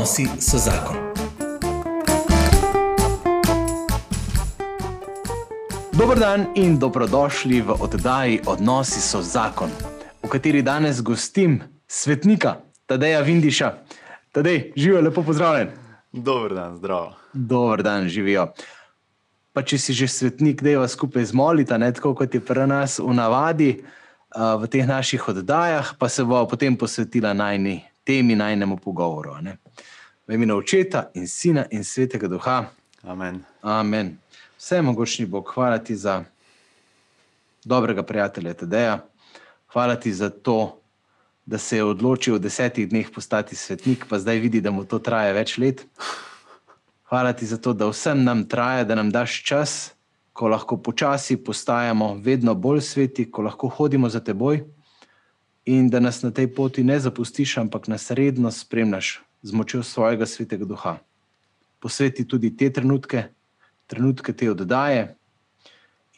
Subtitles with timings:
[0.00, 0.96] Odnosi so zakon.
[5.92, 9.68] Dobro dan in dobrodošli v oddaji Odnosi so zakon,
[10.22, 12.54] v kateri danes gostim svetnika
[12.86, 13.74] Tadeja Vindiša.
[14.32, 15.68] Tadej, živijo, lepo pozdravljen.
[16.12, 17.12] Dober dan, zdravo.
[17.32, 18.48] Dober dan, živijo.
[19.52, 22.64] Pa če si že svetnik, da je vas skupaj zmolita, ne tako kot je pri
[22.66, 28.36] nas v navadi uh, v teh naših oddajah, pa se bo potem posvetila najni temi,
[28.36, 29.36] najnemu pogovoru.
[29.44, 29.58] Ne?
[30.30, 32.70] V imenu očeta in sina in svetega duha.
[33.02, 33.40] Amen.
[33.62, 34.18] Amen.
[34.58, 36.24] Vse mogočni Bog, hvala ti za
[37.64, 39.00] dobrega prijatelja Tadeja,
[39.72, 40.78] hvala ti za to,
[41.46, 44.98] da se je odločil v desetih dneh postati svetnik, pa zdaj vidi, da mu to
[44.98, 45.82] traja več let.
[47.10, 49.90] Hvala ti za to, da vsem nam traja, da nam daš čas,
[50.32, 54.62] ko lahko počasi postajamo vedno bolj sveti, ko lahko hodimo za teboj
[55.64, 60.26] in da nas na tej poti ne zapustiš, ampak nas redno spremljaš z močjo svojega
[60.26, 60.98] svetega duha.
[61.80, 63.24] Posveti tudi te trenutke,
[63.86, 65.16] trenutke te oddaje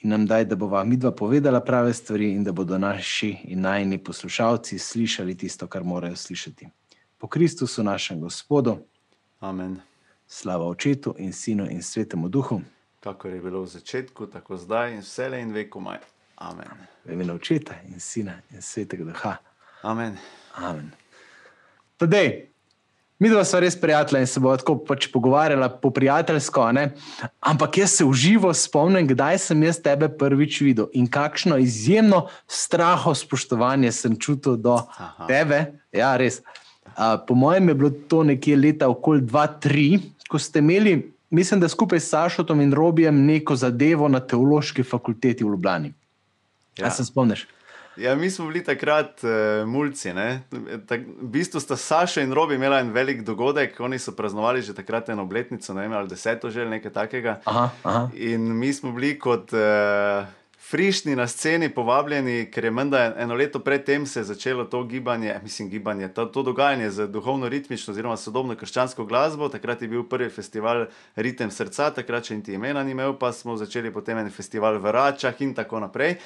[0.03, 3.99] in nam daj, da bova midva povedala prave stvari in da bodo naši in najni
[4.05, 6.69] poslušalci slišali tisto, kar morajo slišati.
[7.19, 8.79] Po Kristusu, našem Gospodu,
[9.41, 9.81] Amen.
[10.27, 12.61] slava Očetu in Sinu in Svetemu Duhu,
[13.03, 15.99] Kako je bilo v začetku, tako zdaj in vse le in vekomaj.
[16.37, 16.87] Amen.
[17.05, 19.37] v imenu Očeta in Sina in Svetega Duha.
[19.83, 20.19] Amen.
[20.55, 20.93] Amen.
[21.97, 22.52] Tadej,
[23.23, 26.85] mi dva sva res prijatelja in se bova tako pač pogovarjala po prijateljsko, a ne?
[27.39, 32.25] ampak jaz se v živo spomnim, kdaj sem jaz tebe prvič videl in kakšno izjemno
[32.51, 35.29] straho spoštovanje sem čutil do Aha.
[35.31, 35.61] tebe.
[35.95, 36.41] Ja, res.
[36.97, 40.97] A, po mojem je bilo to nekje leta okoli 2-3, ko ste imeli,
[41.31, 45.95] mislim, da skupaj s Sašotom in Robijem neko zadevo na teološki fakulteti v Ljubljani.
[46.79, 46.87] Ja.
[46.87, 46.91] Ja.
[46.91, 47.47] Se spomniš?
[47.97, 50.13] Ja, mi smo bili takrat uh, mulci.
[50.15, 50.43] ne.
[50.87, 54.75] Tak, v bistvu sta Saša in Robi imela en velik dogodek, oni so praznovali že
[54.75, 57.41] takrat eno obletnico, ne vem, ali deseto že ali nekaj takega.
[57.45, 58.09] Aha, aha.
[58.15, 60.25] In mi smo bili kot uh,
[60.73, 65.35] frišni na sceni povabljeni, ker je menda eno leto predtem se je začelo to gibanje,
[65.43, 69.49] mislim, gibanje, to, to dogajanje z duhovno-ritmično oziroma sodobno krščansko glasbo.
[69.53, 73.57] Takrat je bil prvi festival Ritem srca, takrat še niti imena ni imel, pa smo
[73.61, 76.17] začeli potem en festival v Račah in tako naprej.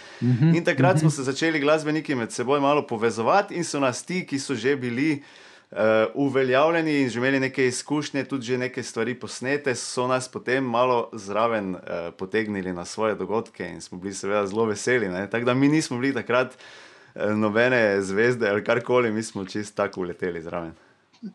[0.54, 4.38] In takrat smo se začeli glasbeniki med seboj malo povezovati in so nas ti, ki
[4.38, 5.24] so že bili.
[5.71, 5.78] Uh,
[6.15, 11.09] uveljavljeni in že imeli neke izkušnje, tudi že neke stvari posnete, so nas potem malo
[11.12, 11.81] zraven uh,
[12.16, 15.09] potegnili na svoje dogodke in smo bili seveda zelo veseli.
[15.09, 15.31] ne.
[15.31, 16.54] Tako da mi nismo bili takrat
[17.15, 20.72] uh, nobene zvezde ali karkoli, mi smo čist tako uleteli zraven.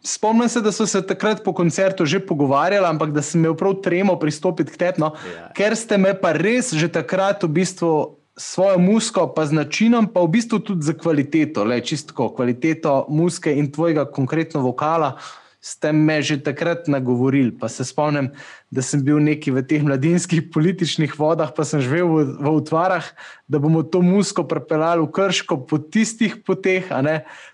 [0.03, 3.74] Spomnim se, da so se takrat po koncertu že pogovarjali, ampak da sem imel prav
[3.84, 5.50] tremo pristopiti k tebi, no, Ja.
[5.53, 10.25] ker ste me pa res že takrat v bistvu svojo musko, pa z načinom, pa
[10.25, 15.18] v bistvu tudi za kvaliteto, le čistko, kvaliteto muske in tvojega konkretno vokala.
[15.62, 18.31] Ste me že takrat nagovorili, pa se spomnim,
[18.74, 23.06] da sem bil neki v teh mladinskih političnih vodah, pa sem živel v, v utvarah,
[23.46, 26.90] da bomo to musko prepeljali v krško po tistih poteh,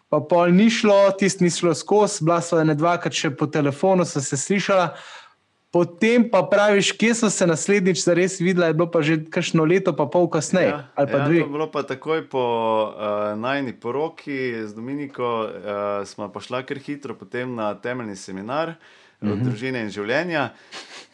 [0.08, 4.08] pa pol ni šlo, tisti ni šlo skozi, bila sva ne dvakrat še po telefonu,
[4.08, 4.96] so se slišala.
[5.78, 9.94] Potem pa praviš, kje so se naslednjič zares videla, je bilo pa že kakšno leto,
[9.94, 11.36] pa pol kasneje, ja, ali pa ja, dve.
[11.38, 12.46] To je bilo pa takoj po
[12.90, 18.74] uh, najni poroki z Dominiko, uh, smo pa šla kar hitro potem na temeljni seminar
[19.22, 19.44] uh -huh.
[19.44, 20.50] družine in življenja.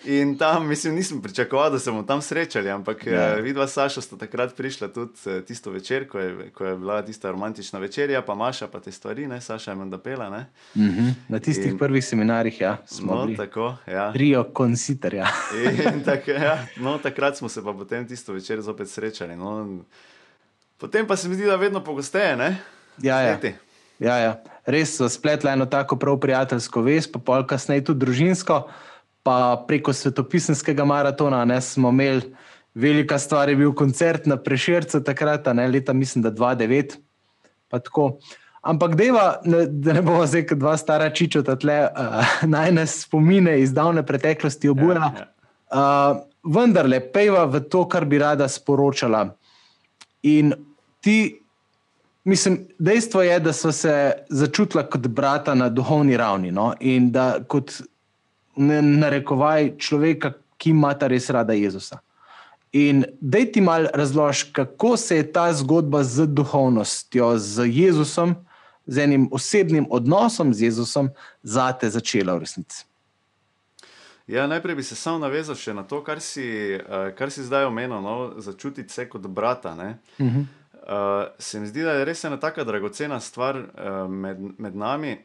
[0.05, 3.21] In tam, mislim, nisem pričakoval, da se bomo tam srečali, ampak Ja.
[3.21, 3.35] ja.
[3.37, 6.75] uh, vidva s Sašo sta takrat prišla tudi uh, tisto večer, ko je, ko je
[6.75, 10.29] bila tista romantična večerja, pa Maša pa te stvari, ne, Saša je menda pela.
[10.29, 10.45] Ne?
[10.75, 11.13] Uh -huh.
[11.27, 11.77] Na tistih in...
[11.77, 14.13] Prvih seminarjih ja, smo No, bili tako, ja.
[14.13, 15.27] trio konsiterja.
[15.93, 19.35] In tak, ja, no, takrat smo se pa potem tisto večer zopet srečali.
[19.35, 19.79] No.
[20.77, 22.57] Potem pa se mi zdi, da vedno pogosteje, ne?
[23.01, 23.33] Ja, ja.
[23.33, 23.55] Sveti.
[23.99, 24.43] Ja, ja.
[24.65, 28.63] Res so spletla eno tako prav prijateljsko vez, pa pol kasneje tudi družinsko,
[29.23, 32.33] pa preko svetopisanskega maratona ne, smo imeli
[32.73, 36.97] velika stvar, je bil koncert na Prešercu takrat, ne leta, mislim, da 2009.
[37.69, 38.17] pa tako.
[38.61, 43.01] Ampak deva, ne, da ne bomo zdaj kot dva stara čičota tle, uh, naj nas
[43.03, 44.99] spomine iz davne preteklosti obuja.
[44.99, 45.25] Ja, ja.
[45.73, 46.21] Uh,
[46.55, 49.25] vendarle, pejva v to, kar bi rada sporočala.
[50.23, 50.53] In
[51.03, 51.41] ti,
[52.23, 56.51] mislim, dejstvo je, da smo se začutila kot brata na duhovni ravni.
[56.51, 56.71] No?
[56.79, 57.81] In da kot
[58.55, 61.99] narekovaj človeka, ki ima ta res rada Jezusa.
[62.73, 68.35] In dej ti mal razlož, kako se je ta zgodba z duhovnostjo, z Jezusom,
[68.85, 71.09] z enim osebnim odnosom z Jezusom,
[71.43, 72.85] zate začela v resnici.
[74.27, 76.45] Ja, najprej bi se samo navezal še na to, kar si,
[76.79, 79.75] uh, kar si zdaj omenil, no, začutiti se kot brata.
[79.75, 79.99] ne.
[80.17, 80.45] Uh -huh.
[80.83, 85.17] Uh, se mi zdi, da je res ena tako dragocena stvar uh, med, med nami,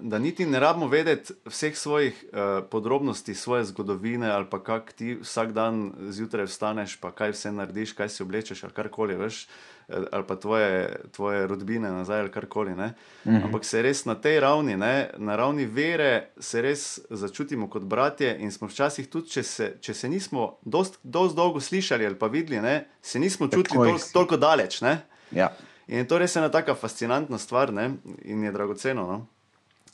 [0.00, 2.38] da niti ne rabimo vedeti vseh svojih uh,
[2.70, 7.92] podrobnosti, svoje zgodovine, ali pa kako ti vsak dan zjutraj vstaneš, pa kaj vse narediš,
[7.92, 9.48] kaj si oblečeš, ali karkoli, veš,
[9.88, 12.72] ali pa tvoje, tvoje rodbine nazaj, ali karkoli.
[12.72, 13.44] Uh -huh.
[13.44, 18.36] Ampak se res na tej ravni, ne, na ravni vere, se res začutimo kot bratje
[18.38, 22.26] in smo včasih tudi, če se, če se nismo dost, dost dolgo slišali ali pa
[22.26, 24.82] videli, ne, se nismo čutili tol, toliko daleč.
[25.30, 25.52] Ja.
[25.88, 27.90] In to je res ena taka fascinantna stvar ne,
[28.22, 29.06] in je dragoceno.
[29.06, 29.26] No.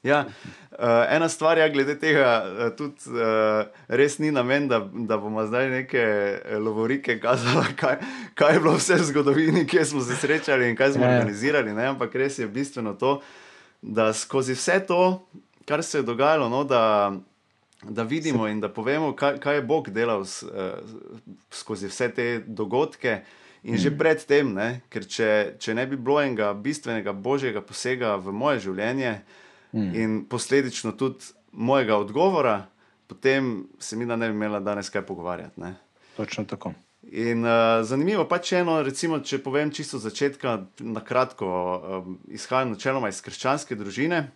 [0.03, 0.25] Ja,
[0.71, 0.79] uh,
[1.11, 5.69] ena stvar je, glede tega, uh, tudi uh, res ni namen, da, da bomo zdaj
[5.71, 6.07] neke
[6.59, 8.01] lovorike kazali, kaj,
[8.35, 11.11] kaj je bilo vse v zgodovini, kje smo se srečali in kaj smo ja.
[11.19, 11.73] organizirali.
[11.73, 11.87] Ne?
[11.95, 13.21] Ampak res je bistveno to,
[13.83, 15.23] da skozi vse to,
[15.69, 17.13] kar se je dogajalo, no, da,
[17.83, 20.83] da vidimo in da povemo, kaj, kaj je Bog delal s, uh,
[21.51, 23.21] skozi vse te dogodke.
[23.63, 24.57] In že predtem,
[24.91, 25.31] ker če,
[25.63, 29.39] če ne bi bilo enega bistvenega božjega posega v moje življenje, uh,
[29.73, 29.95] mm.
[29.95, 32.67] in posledično tudi mojega odgovora,
[33.07, 35.61] potem se mi da ne bi imela danes kaj pogovarjati.
[35.61, 35.75] Ne?
[36.17, 36.73] Točno tako.
[37.03, 42.07] In uh, zanimivo pa če eno, recimo, če povem čisto od začetka, na kratko, uh,
[42.31, 44.29] izhajam načeloma iz krščanske družine.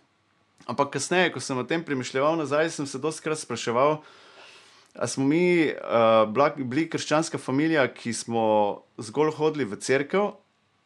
[0.67, 4.01] Ampak kasneje, ko sem o tem premišljal nazaj, sem se dostakrat spraševal,
[4.97, 6.27] ali smo mi uh,
[6.59, 8.43] bili krščanska družina, ki smo
[8.99, 10.33] zgolj hodili v cerkev,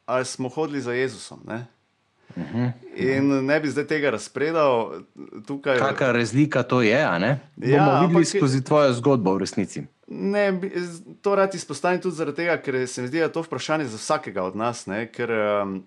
[0.05, 1.41] ali smo hodili za Jezusom.
[1.49, 1.65] Ne?
[2.95, 5.01] In ne bi zdaj tega razpredal.
[5.47, 5.79] Tukaj...
[5.79, 6.99] Kakšna razlika to je?
[6.99, 7.19] Ja,
[7.57, 9.85] bomo videli skozi tvojo zgodbo v resnici.
[10.07, 10.59] Ne,
[11.21, 13.97] to rad izpostavim tudi zaradi tega, ker se mi zdi, da je to vprašanje za
[13.97, 14.83] vsakega od nas.
[14.91, 15.05] Ne?
[15.07, 15.77] Ker um,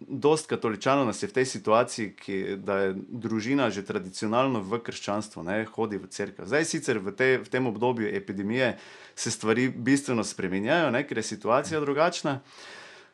[0.00, 5.44] dost katoličanov nas je v tej situaciji, ki, da je družina že tradicionalno v krščanstvu,
[5.44, 5.64] ne?
[5.72, 6.48] hodi v crkvo.
[6.48, 8.76] Zdaj, sicer v, te, v tem obdobju epidemije
[9.14, 11.04] se stvari bistveno spremenjajo, ne?
[11.08, 12.40] ker je situacija drugačna.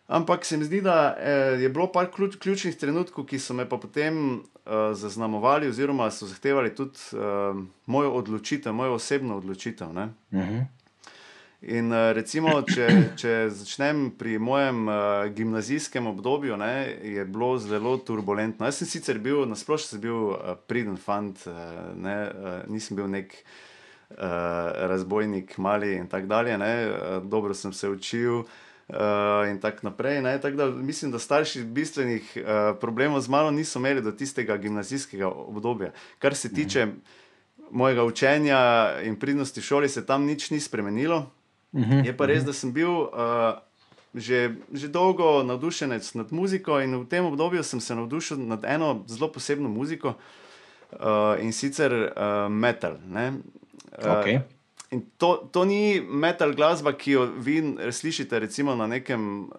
[0.07, 1.31] Ampak se mi zdi, da eh,
[1.63, 6.29] je bilo par ključ, ključnih trenutkov, ki so me pa potem uh, zaznamovali, oziroma so
[6.31, 9.89] zahtevali tudi uh, mojo odločitev, mojo osebno odločitev.
[9.89, 10.09] Uh mhm.
[10.31, 10.65] -huh.
[11.63, 14.95] In uh, recimo, če, če začnem pri mojem uh,
[15.35, 18.67] gimnazijskem obdobju, ne, je bilo zelo turbulentno.
[18.67, 20.37] Jaz sem sicer bil, nasplošno, bil uh,
[20.67, 21.55] priden fant, uh,
[21.97, 23.35] ne, uh, nisem bil nek.
[24.11, 24.17] Uh,
[24.87, 26.57] razbojnik, mali in tako dalje.
[26.57, 28.47] Uh, dobro sem se učil, uh,
[28.89, 30.23] uh, in tako naprej.
[30.43, 35.29] Tak da, mislim, da starši bistvenih uh, problemov z mano niso imeli do tistega gimnazijskega
[35.29, 35.91] obdobja.
[36.19, 36.97] Kar se tiče mhm.
[37.71, 41.31] mojega učenja in pridnosti šoli, se tam nič ni spremenilo.
[41.73, 42.05] Mhm.
[42.05, 42.47] Je pa res, mhm.
[42.47, 42.91] da sem bil.
[42.91, 43.59] Uh,
[44.17, 49.05] Že, že dolgo navdušenec nad muziko, in v tem obdobju sem se navdušil nad eno
[49.13, 50.15] zelo posebno muziko,
[50.97, 52.97] uh, in sicer uh, metal.
[53.13, 53.37] Uh,
[53.93, 54.41] okay.
[54.91, 57.59] In to, to ni metal glasba, ki jo vi
[57.93, 59.59] slišite recimo na nekem eh,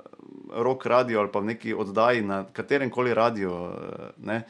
[0.63, 3.51] rock radiju ali pa v neki oddaji na katerem koli radiju.
[3.51, 4.41] Eh, ne.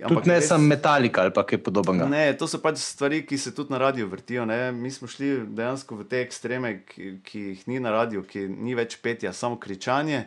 [0.00, 2.06] Ampak tudi ne res, samo metalika ali kaj podobnega.
[2.08, 4.46] Ne, to so pač stvari, ki se tudi na radiju vrtijo.
[4.48, 4.72] Ne.
[4.72, 8.76] Mi smo šli dejansko v te ekstreme, ki, ki jih ni na radiju, ki ni
[8.78, 10.24] več petja, samo kričanje.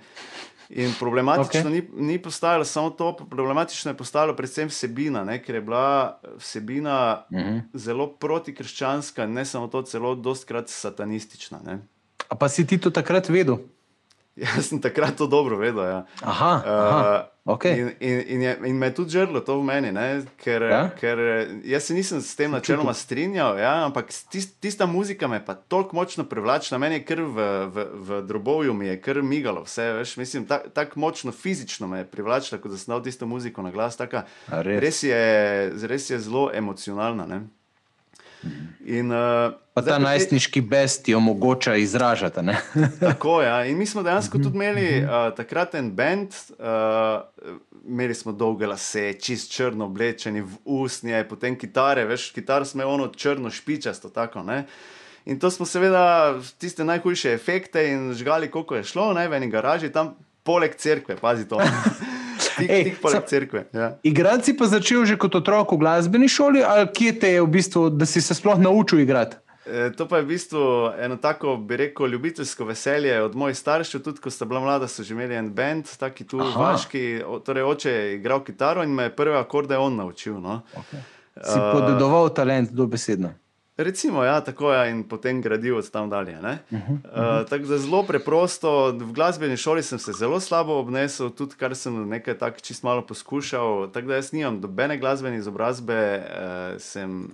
[0.75, 1.71] In problematično okay.
[1.71, 7.25] ni, ni postajalo samo to, problematično je postajalo predvsem vsebina, ne, ker je bila vsebina
[7.31, 7.41] mhm.
[7.41, 7.61] -huh.
[7.73, 11.59] zelo protikrščanska, ne samo to, celo dostkrat satanistična.
[11.65, 11.79] Ne.
[12.29, 13.57] A pa si ti to takrat vedel?
[14.35, 15.83] Jaz sem takrat to dobro vedel.
[15.83, 16.05] Ja.
[16.21, 17.79] Aha, aha, uh, okay.
[17.79, 19.91] in, in, in, je, in me je tudi žrlo to v meni,
[20.43, 20.81] ker, ja?
[20.99, 21.19] ker
[21.67, 25.95] jaz se nisem s tem načeloma strinjal, ja, ampak tist, tista muzika me pa toliko
[25.95, 30.17] močno privlačila, meni je kar v, v, v drobovju mi je kar migalo, vse, veš,
[30.17, 33.71] mislim, tako tak močno fizično me je privlačila, kot da sem dal tisto muziko na
[33.71, 33.97] glas.
[33.97, 34.79] Taka, res?
[34.81, 37.27] Res, je, res je zelo emocionalna.
[37.27, 37.41] Ne?
[38.85, 42.39] In, uh, pa ta najstniški bes ti omogoča izražati.
[42.99, 43.47] tako je.
[43.47, 43.65] Ja.
[43.65, 47.55] In mi smo dejansko tudi imeli uh, takrat en bend, uh,
[47.87, 53.07] imeli smo dolge lase, čist črno oblečeni v usnje, potem kitare, veš, kitar smo ono
[53.07, 54.09] črno špičasto.
[54.09, 54.43] Tako,
[55.25, 59.49] in to smo seveda tiste najhujše efekte in žgali, koliko je šlo, ne, v eni
[59.49, 61.61] garaži, tam poleg cerkve, pazi to.
[62.57, 63.65] tik, Ej, tik poleg cerkve.
[63.73, 63.93] Ja.
[64.03, 67.89] Igranci pa začel že kot otrok v glasbeni šoli, ali kje te je v bistvu,
[67.89, 69.39] da si se sploh naučil igrati?
[69.65, 70.63] E, to pa je v bistvu
[70.99, 74.03] eno tako, bi rekel, ljubiteljsko veselje od mojih staršev.
[74.03, 77.23] Tudi ko sta bila mlada, so že imeli en bend, taki tu vaški.
[77.45, 80.41] Torej, oče je igral kitaro in me je prve akorde on naučil.
[80.41, 80.61] No.
[80.75, 80.99] Okay.
[81.39, 83.33] Si uh, podedoval talent do besedna.
[83.77, 86.37] Recimo, ja, tako je, in potem gradil od tam dalje.
[86.37, 87.41] Uh -huh, uh -huh.
[87.41, 91.75] uh, tako da zelo preprosto, v glasbeni šoli sem se zelo slabo obnesel, tudi kar
[91.75, 93.91] sem nekaj tako čist malo poskušal.
[93.91, 97.29] Tako da jaz nimam dobene glasbene izobrazbe, uh, sem,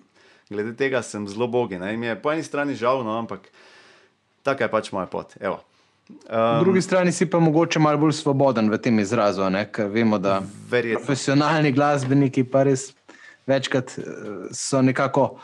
[0.50, 1.80] glede tega sem zelo bogi.
[1.80, 1.98] Ne?
[1.98, 3.40] Mi je po eni strani žal, no, ampak
[4.44, 5.34] taka je pač moja pot.
[5.40, 5.60] Evo.
[6.30, 9.68] Po drugi strani si pa mogoče malo bolj svoboden v tem izrazu, ne?
[9.72, 11.00] ker vemo, da Verjetno.
[11.00, 12.94] profesionalni glasbeniki pa res
[13.48, 14.04] večkrat eh,
[14.52, 15.38] so nekako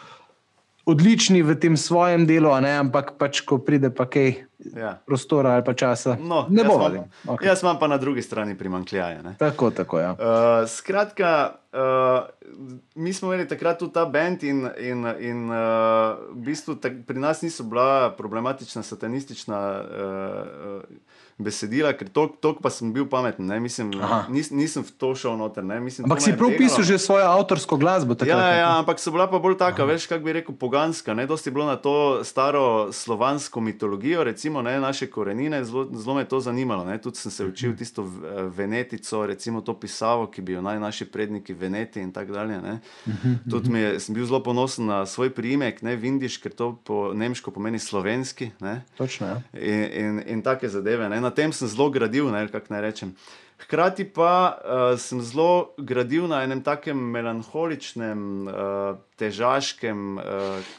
[0.85, 2.77] odlični v tem svojem delu, ne?
[2.77, 4.97] ampak pač, ko pride pa kaj Ja.
[4.99, 7.03] prostora ali pa časa, No, ne jaz bo imam- valim.
[7.27, 7.45] Okay.
[7.45, 9.21] Jaz imam pa na drugi strani primankljaje.
[9.21, 9.35] ne.
[9.35, 10.11] Tako, tako, ja.
[10.11, 10.17] Uh,
[10.65, 11.79] skratka, uh,
[12.95, 15.57] mi smo imeli takrat tudi ta bend, in, in, in uh,
[16.31, 19.85] v bistvu tak, pri nas niso bila problematična, satanistična uh,
[20.77, 20.81] uh,
[21.37, 23.59] besedila, ker tok pa sem bil pameten, ne?
[23.59, 24.25] mislim, Aha.
[24.29, 25.61] nis, nisem v to šel noter.
[25.61, 26.61] ne, Mislim, Ampak si me je prav begalo.
[26.61, 28.15] pisal že svojo avtorsko glasbo.
[28.15, 28.57] Takrat, Ja, ne?
[28.57, 31.11] ja, ampak so bila pa bolj taka, veš, kako bi rekel, poganska.
[31.11, 31.25] Ne?
[31.25, 36.23] Dosti je bilo na to staro slovansko mitologijo, recimo ne, naše korenine, zelo, zelo me
[36.23, 36.83] to zanimalo.
[36.83, 36.95] Ne?
[36.97, 38.07] Tudi sem se učil tisto
[38.49, 42.61] venetico, recimo to pisavo, ki bi jo naj naši predniki veneti in tako dalje.
[42.61, 42.79] ne.
[43.43, 47.11] Tudi mi je, sem bil zelo ponosen na svoj priimek, ne Vindiš, ker to po
[47.13, 48.51] nemško pomeni slovenski.
[48.59, 48.85] Ne?
[48.95, 49.37] Točno, ja.
[49.53, 51.09] in, in, in take zadeve.
[51.09, 51.24] Ne.
[51.25, 53.15] Na tem sem zelo gradil, ne, kako naj rečem.
[53.65, 60.75] Hkrati pa uh, sem zelo gradil na enem takem melanholičnem, uh, težaškem uh,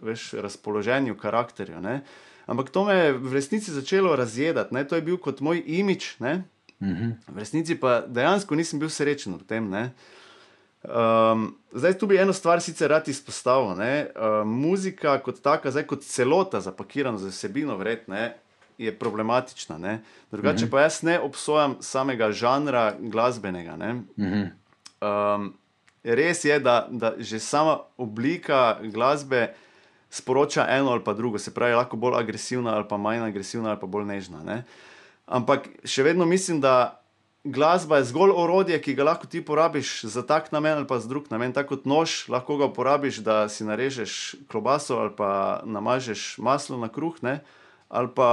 [0.00, 1.82] veš, razpoloženju, karakterju.
[1.84, 2.00] Ne.
[2.46, 4.74] Ampak to me je v resnici začelo razjedati.
[4.74, 4.86] Ne.
[4.88, 6.44] To je bil kot moj imič, ne.
[6.80, 9.68] v resnici pa dejansko nisem bil srečen v tem.
[9.72, 9.90] Ne.
[10.84, 13.72] Um, zdaj, tu bi eno stvar sicer rad izpostavil.
[13.78, 14.06] Ne?
[14.12, 18.14] Uh, muzika kot taka, zdaj kot celota, zapakirana z vsebino, vredno
[18.78, 19.78] je problematična.
[19.78, 20.00] Ne?
[20.30, 23.76] Drugače pa jaz ne obsojam samega žanra glasbenega.
[23.76, 23.90] Ne?
[25.00, 25.52] Um,
[26.04, 29.54] res je, da, da že sama oblika glasbe
[30.10, 33.80] sporoča eno ali pa drugo, se pravi, lahko bolj agresivna ali pa manj agresivna ali
[33.80, 34.42] pa bolj nežna.
[34.44, 34.62] Ne?
[35.26, 37.00] Ampak še vedno mislim, da
[37.44, 41.08] glasba je zgolj orodje, ki ga lahko ti porabiš za tak namen ali pa za
[41.08, 41.52] drug namen.
[41.52, 46.88] Tako kot nož, lahko ga uporabiš, da si narežeš klobaso ali pa namažeš maslo na
[46.88, 47.40] kruh, ne?
[47.94, 48.30] Ali pa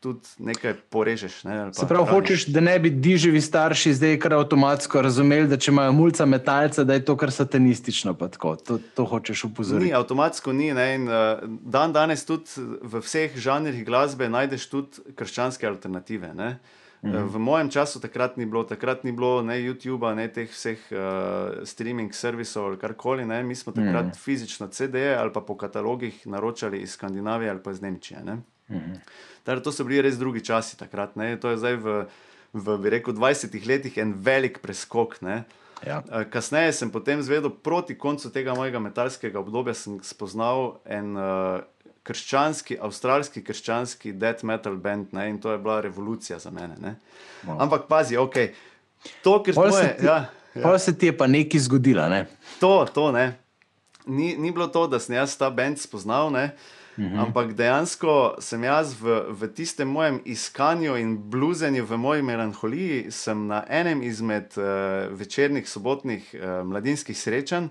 [0.00, 1.44] tudi nekaj porežeš.
[1.44, 1.72] Ne?
[1.74, 2.14] Se pravi, hraniš.
[2.14, 6.84] hočeš, da ne bi diživi starši zdaj kar avtomatsko razumeli, da če imajo mulca metalca,
[6.84, 8.14] da je to kar satanistično.
[8.14, 9.92] To, to hočeš Ni, upozoriti.
[9.94, 10.72] avtomatsko ni.
[10.74, 10.88] Ne?
[10.94, 16.34] In, uh, dan danes tudi v vseh žanrih glasbe najdeš tudi krščanske alternative.
[16.34, 16.58] Ne?
[17.04, 17.28] Mhm.
[17.34, 21.62] V mojem času takrat ni bilo, takrat ni bilo ne YouTuba, ne teh vseh uh,
[21.64, 23.26] streaming servisov ali karkoli.
[23.26, 23.42] Ne?
[23.42, 24.18] Mi smo takrat mhm.
[24.22, 28.22] fizično CD-je ali pa po katalogih naročali iz Skandinavije ali pa iz Nemčije.
[28.24, 28.42] Ne?
[28.70, 29.00] Mhm.
[29.44, 31.14] Torej, to so bili res drugi časi takrat.
[31.16, 31.36] Ne?
[31.38, 31.86] To je zdaj v,
[32.52, 35.20] v bi rekel, 20 letih en velik preskok.
[35.22, 35.44] Ne?
[35.86, 36.02] Ja.
[36.10, 41.60] Eh, Kasneje sem potem zvedel, proti koncu tega mojega metalskega obdobja, sem spoznal en uh,
[42.02, 46.74] krščanski, avstralski krščanski death metal band ne, in to je bila revolucija za mene.
[46.80, 46.94] Ne.
[47.44, 47.60] Wow.
[47.66, 48.34] Ampak pazi, ok.
[49.22, 50.18] To, Pol smo se ti- ja,
[50.62, 52.08] Pol se ti je pa nekaj zgodilo.
[52.08, 52.26] Ne?
[52.60, 53.36] to, to ne.
[54.06, 56.54] Ni, ni bilo to, da sem jaz ta bend spoznal, ne.
[56.98, 57.18] Mhm.
[57.18, 63.46] Ampak dejansko sem jaz v, v tistem mojem iskanju in bluzenju, v moji melanholiji, sem
[63.46, 64.64] na enem izmed uh,
[65.12, 67.68] večernih sobotnih uh, mladinskih srečanj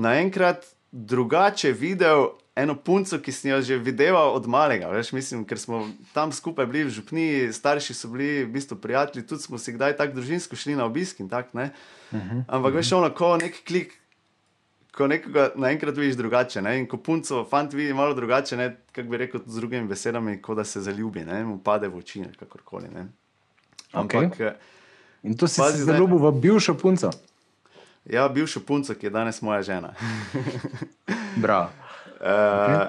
[0.00, 2.26] naenkrat drugače videl
[2.56, 4.90] eno punco, ki sem jo že videl od malega.
[4.92, 9.26] Veš, mislim, ker smo tam skupaj bili v župniji, starši so bili v bistvu prijatelji,
[9.26, 11.58] tudi smo si kdaj tako družinsko šli na obisk in tako.
[11.58, 11.70] ne.
[12.48, 13.99] Ampak veš, ono, ko nek klik.
[14.96, 16.78] Ko nekoga naenkrat vidiš drugače, ne?
[16.80, 18.58] in ko punco, fant vidi malo drugače,
[18.92, 21.44] kako bi rekel z drugimi besedami, kot da se zaljubi, ne?
[21.44, 22.90] mu pade v oči, kakorkoli.
[22.94, 23.06] Ne?
[23.92, 24.54] Ampak, okay.
[25.22, 27.10] In to si Pazi zaljubil v bivšo punco.
[28.04, 29.94] ja, bivšo punco, ki je danes moja žena.
[31.42, 31.70] Bravo.
[32.20, 32.88] Uh,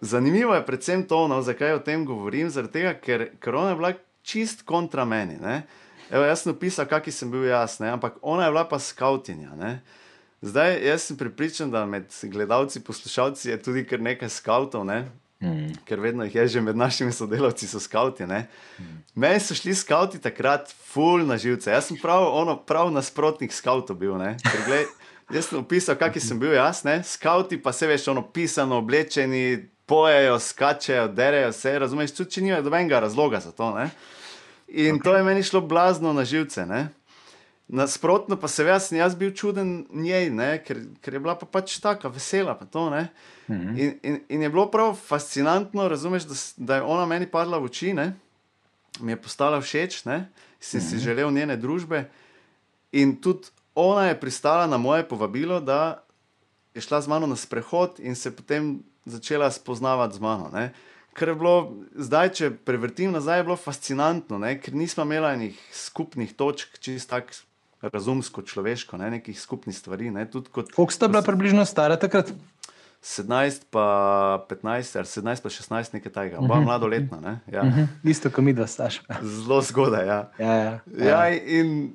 [0.00, 2.50] zanimivo je predvsem to, no, zakaj o tem govorim.
[2.72, 3.92] Tega, ker, ker ona je bila
[4.22, 5.36] čist kontra meni.
[5.40, 5.62] ne.
[6.10, 9.52] Evo, jaz sem opisal, kakšen sem bil jaz, ne, ampak ona je bila pa skautinja.
[9.58, 9.80] Ne.
[10.42, 15.06] Zdaj, jaz sem pripričan, da med gledalci, poslušalci je tudi kar nekaj skautov, ne.
[15.40, 15.70] Mm.
[15.86, 18.26] ker vedno jih je že med našimi sodelavci, so skauti.
[18.26, 18.46] Mm.
[19.14, 21.70] Meni so šli skauti takrat ful na živce.
[21.70, 24.16] Jaz sem prav, ono, prav nasprotnik skautov bil.
[24.18, 24.36] ne.
[24.42, 24.86] Ker, glej,
[25.30, 26.82] jaz sem opisal, kakšen sem bil jaz.
[26.84, 27.02] Ne?
[27.06, 32.66] Skauti pa se veš, ono pisano, oblečeni, pojejo, skačejo, derejo se, razumeš, tudi če nimajo
[32.66, 33.70] dobenega razloga za to.
[33.78, 33.90] Ne?
[34.68, 35.04] In okay.
[35.04, 36.66] to je meni šlo blazno na živce.
[36.66, 36.88] Ne?
[37.68, 40.54] Nasprotno pa se jaz, sem jaz bil čuden njej, ne?
[40.64, 42.54] ker, ker je bila pa pač taka vesela.
[42.56, 43.08] Pa to, ne?
[43.48, 47.68] in, in, in je bilo prav fascinantno, razumeš, da, da je ona meni padla v
[47.68, 48.14] oči, ne?
[49.00, 50.24] mi je postala všeč, ne?
[50.60, 52.06] sem si želel njene družbe.
[52.96, 56.02] In tudi ona je pristala na moje povabilo, da
[56.74, 60.48] je šla z mano na sprehod in se potem začela spoznavati z mano.
[60.52, 60.72] Ne?
[61.12, 61.56] Ker je bilo,
[61.94, 64.56] zdaj, če prevrtim nazaj, je bilo fascinantno, ne?
[64.60, 67.34] ker nismo imeli enih skupnih točk, čist tako
[67.82, 69.10] razumsko, človeško, ne?
[69.10, 70.10] nekih skupnih stvari.
[70.10, 70.26] Ne?
[70.26, 72.32] Kot Koliko sta bila približno stara takrat?
[72.98, 73.86] 17, pa
[74.50, 77.20] 15, ali 17, pa 16, nekaj takega, oba mladoletna.
[77.20, 77.40] Ne?
[77.46, 77.62] Ja.
[77.62, 77.82] Mhm.
[78.04, 79.00] Isto, kot mi, da staš.
[79.22, 80.06] Zelo zgodaj.
[80.06, 80.30] Ja.
[80.38, 80.78] Ja, ja.
[80.98, 81.94] Ja, in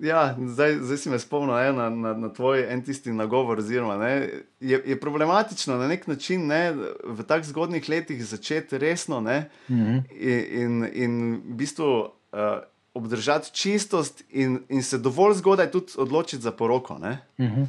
[0.00, 3.58] ja, zdaj, zdaj si me spomnil ne, na, na, na tvoj en tisti nagovor.
[3.58, 4.28] Oziroma, ne,
[4.60, 6.72] je, je problematično na nek način ne,
[7.04, 9.98] v tako zgodnih letih začeti resno ne, Mhm.
[10.10, 12.62] in, in, in v bistvu uh,
[12.94, 16.98] obdržati čistost, in, in se dovolj zgodaj tudi odločiti za poroko.
[16.98, 17.18] Ne.
[17.40, 17.62] Mhm.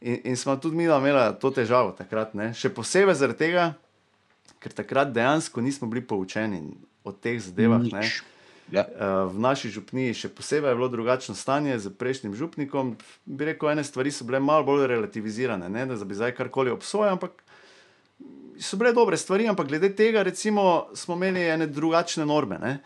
[0.00, 2.34] In, in smo tudi mi imeli to težavo takrat.
[2.34, 2.52] Ne.
[2.54, 3.72] Še posebej zaradi tega,
[4.62, 6.62] ker takrat dejansko nismo bili poučeni
[7.04, 7.82] o teh zadevah.
[8.72, 8.84] Ja.
[8.84, 8.84] Eh,
[9.32, 12.96] V naši župniji še posebej je bilo drugačno stanje z prejšnjim župnikom.
[13.24, 17.16] Bi rekel, ene stvari so bile malo bolj relativizirane, ne da bi zdaj karkoli obsojal,
[17.16, 17.40] ampak
[18.60, 22.58] so bile dobre stvari, ampak glede tega, recimo, smo imeli ene drugačne norme.
[22.60, 22.78] Ne?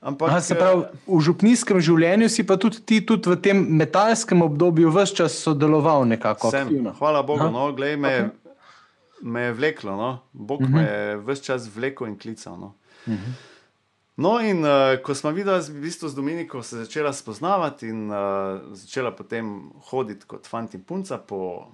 [0.00, 4.44] Ampak, Aha, se pravi, v župnijskem življenju si pa tudi ti tudi v tem metalskem
[4.46, 6.92] obdobju vse čas sodeloval nekako Sem, aktivno.
[7.00, 7.50] hvala Bogu, Aha.
[7.50, 8.54] no, glej, me, okay.
[9.26, 10.10] me je vleklo, no.
[10.32, 10.74] Bog uh -huh.
[10.74, 12.54] me je vse čas vlekel in klical.
[12.60, 12.74] No,
[13.06, 13.32] uh -huh.
[14.16, 18.60] no in uh, ko smo videli, v bistvu z Dominikom se začela spoznavati in uh,
[18.72, 21.66] začela potem hoditi kot fant in punca po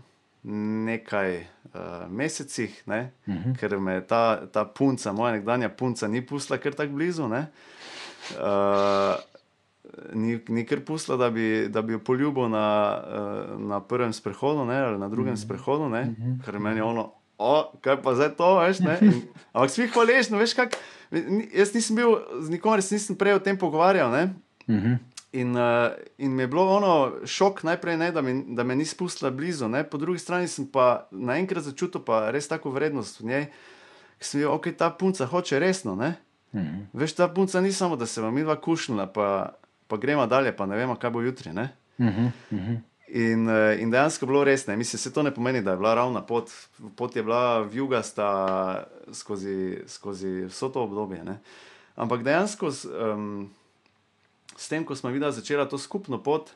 [0.44, 3.56] nekaj uh, mesecih, ne, uh -huh.
[3.60, 7.28] ker me ta, ta punca, moja nekdanja punca, ni pusla kar tako blizu.
[7.28, 7.46] Ne,
[8.38, 9.20] uh,
[10.14, 12.66] ni, ni kar pusla, da bi, da bi jo poljubil na,
[13.06, 15.44] eh, na prvem sprehodu ne, ali na drugem mm -hmm.
[15.44, 16.44] sprehodu, ne, mm -hmm.
[16.44, 18.80] ker meni je ono, o, kaj pa zdaj to, veš.
[18.80, 20.76] Ne, in, ampak svi hvaležni, veš, kak.
[21.54, 24.10] Jaz nisem bil z nikomer, se nisem prej o tem pogovarjal.
[24.10, 24.34] Ne,
[24.66, 24.94] Mhm.
[25.32, 28.84] In, uh, in mi je bilo ono šok, najprej, ne, da, mi, da me ni
[28.84, 29.84] spustila blizu, ne.
[29.84, 33.46] po drugi strani sem pa naenkrat začutil pa res tako vrednost v njej,
[34.18, 35.96] ki sem videl, ok, ta punca hoče resno.
[35.96, 36.14] Ne.
[36.54, 36.86] Mhm.
[36.92, 39.54] Veš, ta punca ni samo, da se vam dva kušnila, pa,
[39.86, 41.52] pa gremo dalje, pa ne vemo, kaj bo jutri.
[41.52, 41.68] Ne?
[41.98, 42.26] Mhm.
[42.50, 42.74] Mhm.
[43.08, 44.76] In, eh, in dejansko je bilo res, ne.
[44.76, 46.50] Mislim, se to ne pomeni, da je bila ravna pot.
[46.96, 51.24] Pot je bila vjugasta skozi, skozi vso to obdobje.
[51.24, 51.38] Ne.
[51.96, 53.50] Ampak dejansko s, um,
[54.56, 56.50] s tem, ko smo videli začela to skupno pot,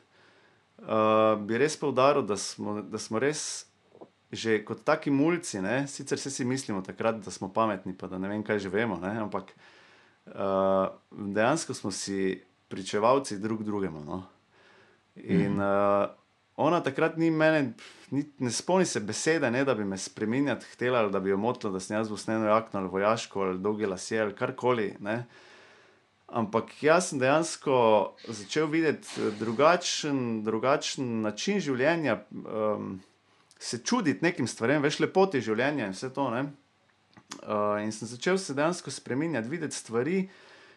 [0.77, 3.65] uh, bi res poudaril, da smo, da smo res.
[4.31, 8.19] Že kot taki mulci, ne, sicer vsi si mislimo takrat, da smo pametni, pa da
[8.21, 9.63] ne vem, kaj že vemo, ne, ampak uh,
[11.11, 14.03] dejansko smo si pričevalci drug drugemu.
[14.05, 14.23] No.
[15.15, 16.09] In uh,
[16.55, 17.73] ona takrat ni mene,
[18.11, 21.37] ni, ne spomni se besede, ne, da bi me spremenjati htela, ali da bi jo
[21.37, 24.95] motila, da sem jaz usnjeno jakno ali vojaško ali dolge lasje ali karkoli.
[24.99, 25.25] Ne.
[26.27, 27.75] Ampak jaz sem dejansko
[28.27, 32.99] začel videti eh, drugačen, drugačen način življenja, um,
[33.59, 36.29] se čuditi nekim stvarem, veš lepoti življenja in vse to.
[36.29, 36.43] Ne.
[37.29, 40.29] Uh, in sem začel se dejansko spremenjati, videti stvari,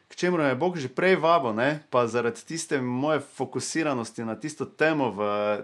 [0.08, 1.80] k čemu me je Bog že prej vabil, ne?
[1.90, 5.20] pa zaradi tiste moje fokusiranosti na tisto temo v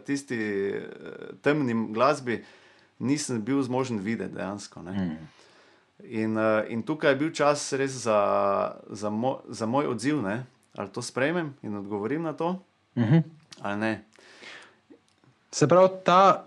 [0.06, 0.88] tisti eh,
[1.44, 2.40] temni glasbi,
[2.98, 4.82] nisem bil zmožen videti dejansko.
[4.82, 4.92] Ne?
[4.92, 5.16] Mhm.
[6.08, 8.18] In, uh, in tukaj je bil čas res za,
[8.90, 10.46] za, mo, za moj odziv, ne?
[10.78, 12.56] ali to sprejmem in odgovorim na to,
[12.96, 13.18] Mhm.
[13.60, 14.04] ali ne.
[15.52, 16.44] Se pravi, ta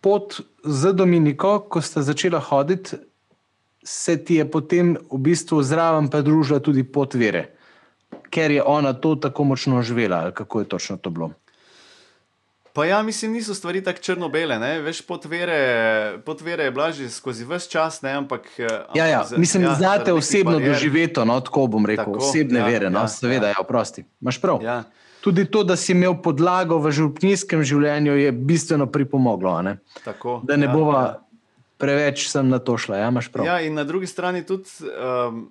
[0.00, 2.96] pot z Dominiko, ko sta začela hoditi,
[3.82, 7.48] se ti je potem v bistvu zraven pridružila tudi pot vere,
[8.30, 11.30] ker je ona to tako močno živela, kako je točno to bilo.
[12.72, 14.78] Pa ja, mislim, niso stvari tako črno-bele.
[14.78, 15.58] Veš, pot vere,
[16.24, 18.46] pot vere je bila že skozi vse čas, ne, ampak.
[18.58, 20.68] eh, Ja, ja, za- mislim, ja, nekih osebno barier.
[20.68, 23.50] doživeto, no, tako bom rekel, Tako, osebne ja, vere, no, ja, seveda, ja.
[23.50, 24.04] ja, oprosti.
[24.20, 24.62] Imaš prav.
[24.62, 24.84] Ja,
[25.20, 29.62] Tudi to, da si imel podlago v župnijskem življenju, je bistveno pripomoglo,
[30.04, 31.29] tako, da ne ja, bova ja.
[31.80, 33.00] Preveč sem na to šla.
[33.00, 33.46] Ja, imaš prav.
[33.46, 35.48] Ja, in na drugi strani tudi, um,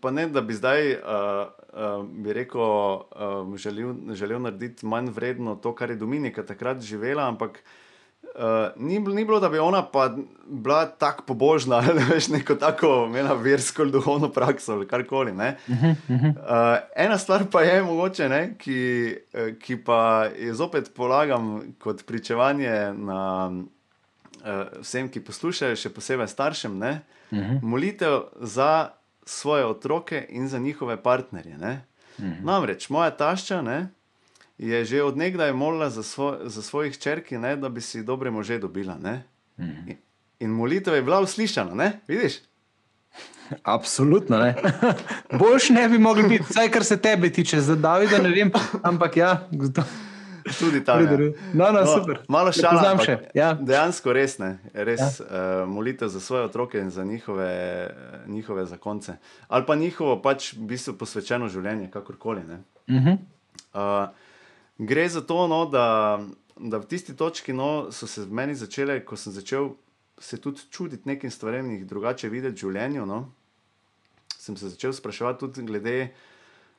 [0.00, 5.56] pa ne da bi zdaj, uh, uh, bi rekel, um, želel, želel narediti manj vredno
[5.56, 7.62] to, kar je Dominika takrat živela, ampak
[8.34, 8.42] uh,
[8.76, 10.10] ni, ni bilo, da bi ona pa
[10.46, 15.32] bila tako pobožna, ali veš, neko tako imela versko ali duhovno prakso ali karkoli.
[15.32, 15.56] ne.
[15.68, 18.80] Uh, ena stvar pa je mogoče, ne, ki,
[19.32, 23.62] eh, ki pa je zopet polagam kot pričevanje na uh,
[24.80, 27.00] vsem, ki poslušajo, še posebej staršem, ne,
[27.30, 27.62] uh -huh.
[27.62, 28.90] molitev za
[29.24, 31.56] svoje otroke in za njihove partnerje.
[31.56, 32.44] Uh -huh.
[32.44, 33.88] Namreč moja tašča ne,
[34.58, 38.58] je že odnegdaj molila za, svo, za svojih črki, ne, da bi si dobre može
[38.58, 38.98] dobila.
[39.02, 39.22] Ne.
[39.56, 39.88] Uh -huh.
[39.88, 39.96] in,
[40.40, 42.00] in molitev je bila uslišana, ne?
[42.08, 42.34] vidiš?
[43.62, 44.54] Absolutno ne.
[45.38, 48.50] Boljš ne bi mogli biti, vsaj kar se tebe tiče, za Davida ne vem,
[48.82, 49.48] ampak ja.
[49.50, 49.84] kdo-
[50.58, 51.02] Tudi tam.
[51.04, 51.18] Ja.
[51.54, 52.22] No, no, super.
[52.28, 53.52] Malo šala, ampak še, ja.
[53.54, 54.56] Dejansko res ne.
[54.74, 55.26] Res ja.
[55.26, 59.16] uh, molitev za svoje otroke in za njihove, eh, njihove zakonce.
[59.48, 62.44] Ali pa njihovo pač v bistvu posvečeno življenje, kakorkoli.
[62.48, 62.62] ne.
[62.88, 63.18] Uh -huh.
[63.74, 64.08] Uh,
[64.78, 66.20] gre za to, no, da,
[66.56, 69.70] da v tisti točki no, so se v meni začele, ko sem začel
[70.18, 73.06] se tudi čuditi nekim stvarem in jih drugače videti v življenju.
[73.06, 73.32] No.
[74.38, 76.12] Sem se začel spraševati tudi glede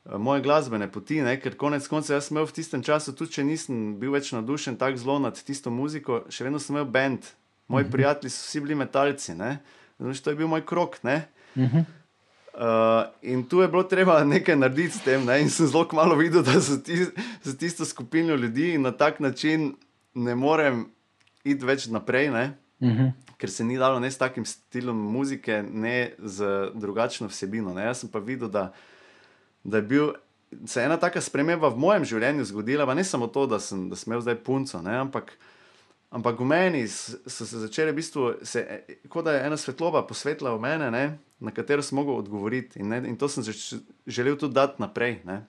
[0.05, 3.43] moje glasbene poti, ne, ker konec koncev jaz sem imel v tistem času, tudi če
[3.47, 7.29] nisem bil več navdušen tako zelo nad tisto muziko, še vedno sem imel bend.
[7.67, 7.91] Moji mm -hmm.
[7.91, 9.33] prijatelji so vsi bili metalci,
[9.99, 11.03] Znaš, to je bil moj krok.
[11.03, 11.21] Mm
[11.55, 11.85] -hmm.
[12.53, 15.25] uh, in tu je bilo treba nekaj narediti s tem.
[15.25, 15.41] Ne?
[15.41, 17.05] In sem zelo malo videl, da so ti,
[17.43, 19.75] za tisto skupino ljudi in na tak način
[20.13, 20.85] ne morem
[21.43, 22.29] iti več naprej.
[22.29, 23.11] Mm -hmm.
[23.37, 27.73] Ker se ni dalo ne s takim stilom muzike, ne z drugačno vsebino.
[27.73, 27.83] Ne?
[27.83, 28.73] Jaz sem pa videl, da,
[29.63, 30.13] da je bil,
[30.65, 33.89] se je ena taka sprememba v mojem življenju zgodila, pa ne samo to, da sem,
[33.89, 34.97] da sem imel zdaj punco, ne?
[35.05, 35.35] ampak
[36.13, 38.61] Ampak v meni so se začele, v bistvu, se,
[39.09, 41.05] kot da je ena svetloba posvetila v mene, ne,
[41.41, 42.77] na katero sem mogel odgovoriti.
[42.85, 43.41] In, ne, in to sem
[44.05, 45.23] želel tudi dati naprej.
[45.25, 45.39] Ne.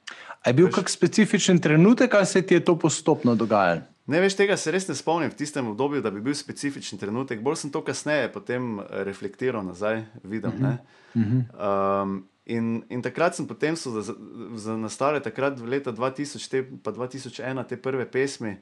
[0.41, 3.85] A je bil Veš, kak specifičen trenutek, ali se ti je to postopno dogajalo?
[4.09, 7.45] Ne, veš, tega se res ne spomnim v tistem obdobju, da bi bil specifičen trenutek.
[7.45, 10.49] Bolj sem to kasneje potem reflektiral nazaj, videl.
[10.51, 10.79] Uh -huh.
[11.15, 12.03] uh -huh.
[12.03, 14.15] um, in, in takrat sem potem so za,
[14.57, 18.57] za nastale, takrat v leta 2000, te, pa 2001, te prve pesmi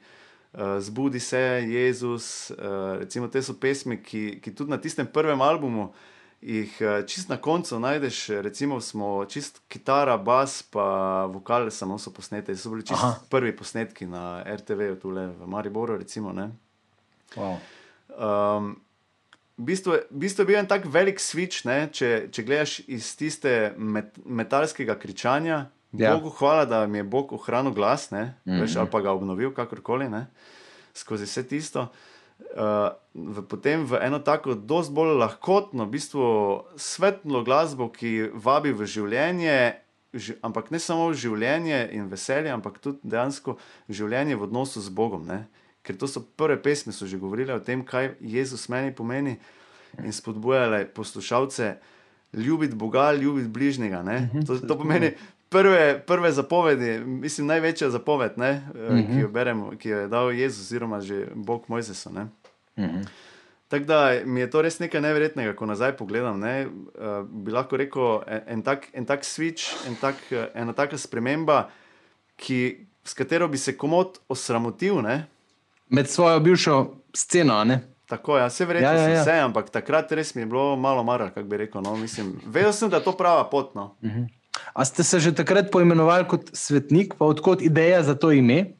[0.53, 2.51] uh, Zbudi se, Jezus.
[2.51, 5.89] Uh, recimo, te so pesmi, ki, ki tudi na tistem prvem albumu,
[6.41, 8.27] jih uh, čist na koncu najdeš.
[8.45, 12.55] Recimo, smo čist kitara, bas, pa vokale samo so posnete.
[12.55, 13.19] So bili čist Aha.
[13.29, 15.97] prvi posnetki na RTV, tukaj v Mariboru.
[15.97, 16.33] Recimo,
[17.35, 17.57] wow.
[18.15, 18.75] um,
[19.57, 23.11] V bistvu, v bistvu je bil en tak velik switch, ne, če, če gledaš iz
[23.19, 26.15] tiste met, metalskega kričanja, Ja.
[26.15, 28.61] Bogu hvala, da mi je Bog ohranil glas, mm -hmm.
[28.61, 30.27] veš, ali pa ga obnovil, kakorkoli, ne?
[30.93, 31.87] skozi vse tisto.
[32.39, 36.23] Uh, v, potem v eno tako, dosti bolj lahkotno, v bistvu
[36.75, 39.75] svetlo glasbo, ki vabi v življenje,
[40.13, 43.57] ž, ampak ne samo v življenje in veselje, ampak tudi dejansko
[43.89, 45.25] življenje v odnosu z Bogom.
[45.25, 45.47] Ne?
[45.83, 49.35] Ker to so prve pesmi, so že govorile o tem, kaj Jezus meni pomeni
[50.03, 51.75] in spodbujale poslušalce.
[52.33, 54.01] Ljubiti Boga, ljubiti bližnjega.
[54.03, 54.45] Mhm.
[54.47, 55.11] To, to pomeni,
[55.53, 59.07] prve, prve zapovedi, mislim, največja zapoved, ne, uh eh, -huh.
[59.07, 62.09] ki, jo beremo, ki jo je dal Jezus, oziroma že Bog Mojzesu.
[62.09, 62.15] Uh
[62.75, 63.05] -huh.
[63.67, 66.39] Tako da mi je to res nekaj nevrjetnega, ko nazaj pogledam.
[66.39, 70.15] Ne, uh, bi lahko rekel, en, en, tak, en tak switch, en tak,
[70.53, 71.69] ena taka sprememba,
[72.35, 75.01] ki, s katero bi se komod osramotil.
[75.01, 75.25] Ne.
[75.89, 77.63] Med svojo bivšo sceno.
[77.63, 77.81] Ne?
[78.09, 79.21] Tako ja, vse verjetno ja, ja, ja.
[79.21, 81.81] vse, ampak takrat res mi je bilo malo mara, kako bi rekel.
[81.81, 83.75] No, mislim, vedel sem, da je to prava pot.
[83.75, 83.95] No.
[84.01, 84.27] Uh -huh.
[84.73, 88.77] A ste se že takrat poimenovali kot svetnik, pa odkot ideja za to ime?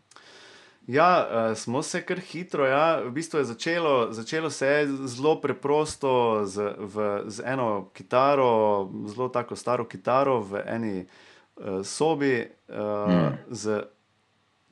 [0.88, 2.68] Ja, uh, smo se kar hitro.
[2.68, 3.02] Ja.
[3.06, 9.30] V bistvu je začelo, začelo se je zelo preprosto z, v, z eno kitaro, zelo
[9.30, 11.06] tako staro kitaro v eni
[11.56, 12.76] uh, sobi, uh,
[13.08, 13.38] hmm.
[13.50, 13.82] z,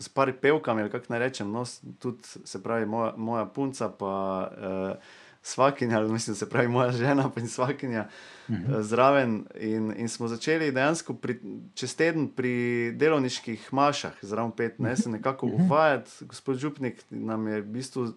[0.01, 1.51] z pari pevkami, kako naj rečem.
[1.53, 1.63] No,
[2.01, 4.13] tudi se pravi, moja, moja punca, pa
[4.49, 5.11] uh,
[5.41, 8.07] svakinja, mislim, se pravi, moja žena, pa in svakinja.
[8.09, 8.81] Uh, -hmm.
[8.81, 9.45] zraven.
[9.59, 11.39] In, in smo začeli dejansko pri,
[11.73, 15.63] čez teden pri delovniških mašah, zraven pet, ne se nekako mhm.
[15.63, 16.11] uvajati.
[16.25, 18.13] Gospod Župnik nam je v bistvu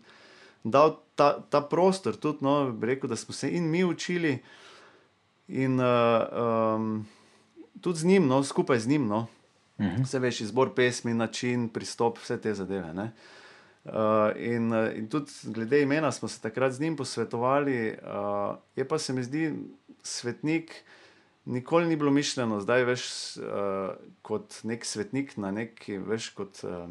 [0.64, 4.38] dal ta, ta prostor, tudi no, rekel, da smo se in mi učili,
[5.48, 5.86] in uh,
[6.76, 7.06] um,
[7.80, 9.06] tudi z njim, no, skupaj z njim.
[9.06, 9.26] No.
[9.78, 10.04] Uh -huh.
[10.04, 12.92] Vse veš, izbor pesmi, način, pristop, vse te zadeve.
[13.84, 13.92] Uh,
[14.36, 17.96] in, in tudi glede imena smo se takrat z njim posvetovali.
[18.02, 19.54] Uh, je pa se mi zdi,
[20.02, 20.84] svetnik
[21.44, 23.44] nikoli ni bilo mišljeno, zdaj veš uh,
[24.22, 26.88] kot nek svetnik, na neki veš kot uh,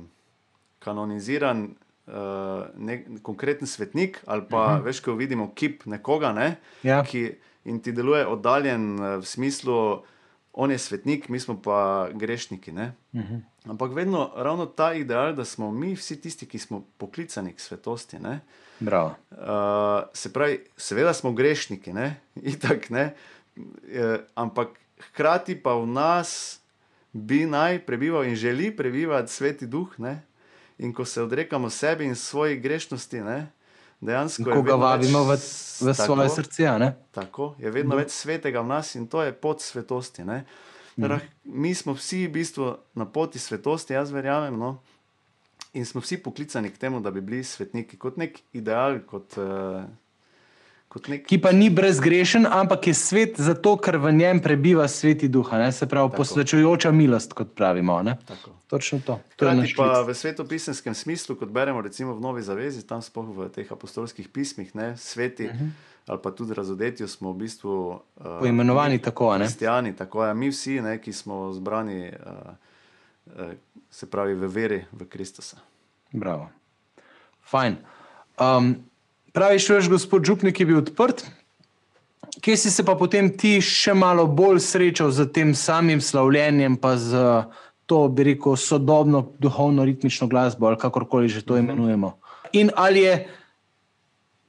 [0.79, 1.75] kanoniziran.
[2.07, 2.13] Uh,
[2.75, 4.81] nek, konkreten svetnik, ali pa uh mhm.
[4.81, 4.85] -huh.
[4.85, 7.03] veš, ko vidimo kip nekoga, ne, ja.
[7.03, 7.35] ki
[7.83, 10.03] ti deluje oddaljen v smislu,
[10.53, 12.71] on je svetnik, mi smo pa grešniki.
[12.71, 13.23] Uh mhm.
[13.33, 13.41] -huh.
[13.65, 18.17] Ampak vedno ravno ta ideal, da smo mi vsi tisti, ki smo poklicani k svetosti.
[18.17, 18.35] Uh,
[19.31, 22.19] Uh, se pravi, seveda smo grešniki, ne?
[22.53, 23.15] Itak, ne?
[23.91, 24.67] E, ampak
[24.99, 26.59] hkrati pa v nas
[27.13, 29.99] bi naj prebival in želi prebivati sveti duh.
[29.99, 30.21] Ne?
[30.77, 33.51] In ko se odrekamo sebi in svoji grešnosti, ne?
[34.05, 36.93] Dejansko ko ga vabimo v, v svoje tako, srce.
[37.11, 40.23] Tako je vedno več svetega v nas in to je pot svetosti.
[40.23, 41.19] Mhm.
[41.43, 44.59] Mi smo vsi v bistvu na poti svetosti, jaz verjamem.
[44.59, 44.77] No?
[45.73, 48.99] In smo vsi poklicani k temu, da bi bili svetniki, kot nek ideal.
[49.09, 49.81] Kot, uh,
[51.07, 51.25] nek...
[51.25, 55.71] Ki pa ni brezgrešen, ampak je svet zato, ker v njem prebiva sveti duh, ne?
[55.71, 56.17] se pravi, Tako.
[56.17, 58.01] posvečujoča milost, kot pravimo.
[58.67, 59.19] Točno to.
[59.35, 63.71] to pa v svetopisenskem smislu, kot beremo recimo v Novi Zavezi, tam spoh v teh
[63.71, 64.97] apostolskih pismih, ne?
[64.97, 65.47] sveti.
[65.47, 65.63] Uh mhm.
[65.65, 65.91] -huh.
[66.07, 69.45] Ali pa tudi razodetju smo v bistvu uh, poimenovani tako, ne?
[69.45, 70.33] Kristijani, tako je.
[70.33, 72.11] Mi vsi, ne, ki smo zbrani.
[72.11, 72.53] Uh,
[73.27, 73.55] Eh,
[73.89, 75.57] se pravi, v veri v Kristusa.
[76.11, 76.49] Bravo.
[77.41, 77.77] Fajn.
[78.39, 78.75] Um,
[79.33, 81.25] praviš, veš, gospod Župnik je bil odprt.
[82.41, 86.95] Kje si se pa potem ti še malo bolj srečal z tem samim slavljenjem, pa
[86.97, 87.19] z
[87.85, 92.15] to, bi rekel, sodobno duhovno ritmično glasbo, ali kakorkoli že to imenujemo.
[92.53, 93.15] In ali je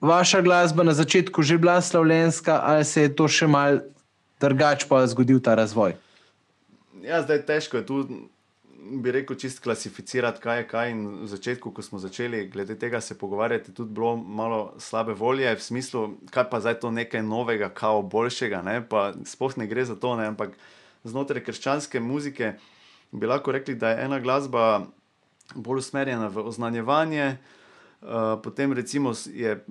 [0.00, 3.80] vaša glasba na začetku že bila slavljenska, ali se je to še mal
[4.40, 5.96] drugače pa zgodil ta razvoj?
[7.04, 7.96] Ja, zdaj težko je tu,
[8.84, 10.90] bi rekel, čist klasificirati, kaj je kaj.
[10.90, 15.14] In v začetku, ko smo začeli glede tega se pogovarjati, je tudi bilo malo slabe
[15.14, 18.62] volje, v smislu, kaj pa zdaj to nekaj novega, kao boljšega.
[18.62, 18.80] Ne?
[18.88, 20.26] Pa sploh ne gre za to, ne?
[20.32, 20.56] ampak
[21.04, 22.54] znotraj krščanske muzike
[23.12, 24.86] bi lahko rekli, da je ena glasba
[25.54, 27.36] bolj usmerjena v oznanjevanje.
[28.04, 28.10] Uh,
[28.42, 29.64] potem recimo je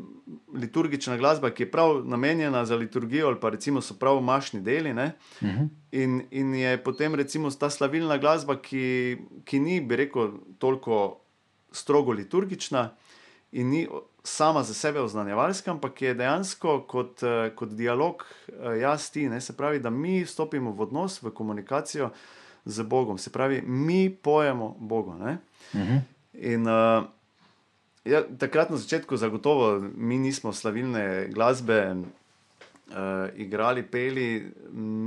[0.53, 4.91] liturgična glasba, ki je prav namenjena za liturgijo, ali pa recimo so prav mašni deli.
[4.91, 5.11] Uh Mhm.
[5.41, 5.67] -huh.
[5.91, 11.19] in, in je potem recimo ta slavilna glasba, ki, ki ni, bi rekel, toliko
[11.71, 12.89] strogo liturgična
[13.51, 13.87] in ni
[14.23, 17.19] sama za sebe oznanjevalska, ampak je dejansko kot,
[17.55, 18.25] kot dialog,
[18.81, 19.41] jaz ti, ne?
[19.41, 22.09] se pravi, da mi stopimo v odnos, v komunikacijo
[22.65, 25.09] z Bogom, se pravi, mi pojemo Bogu.
[25.11, 25.37] Uh Mhm.
[25.73, 25.99] -huh.
[26.33, 27.03] In uh,
[28.05, 31.95] ja, takrat na začetku, zagotovo, mi nismo slavilne glasbe.
[32.93, 34.51] Uh, igrali, peli,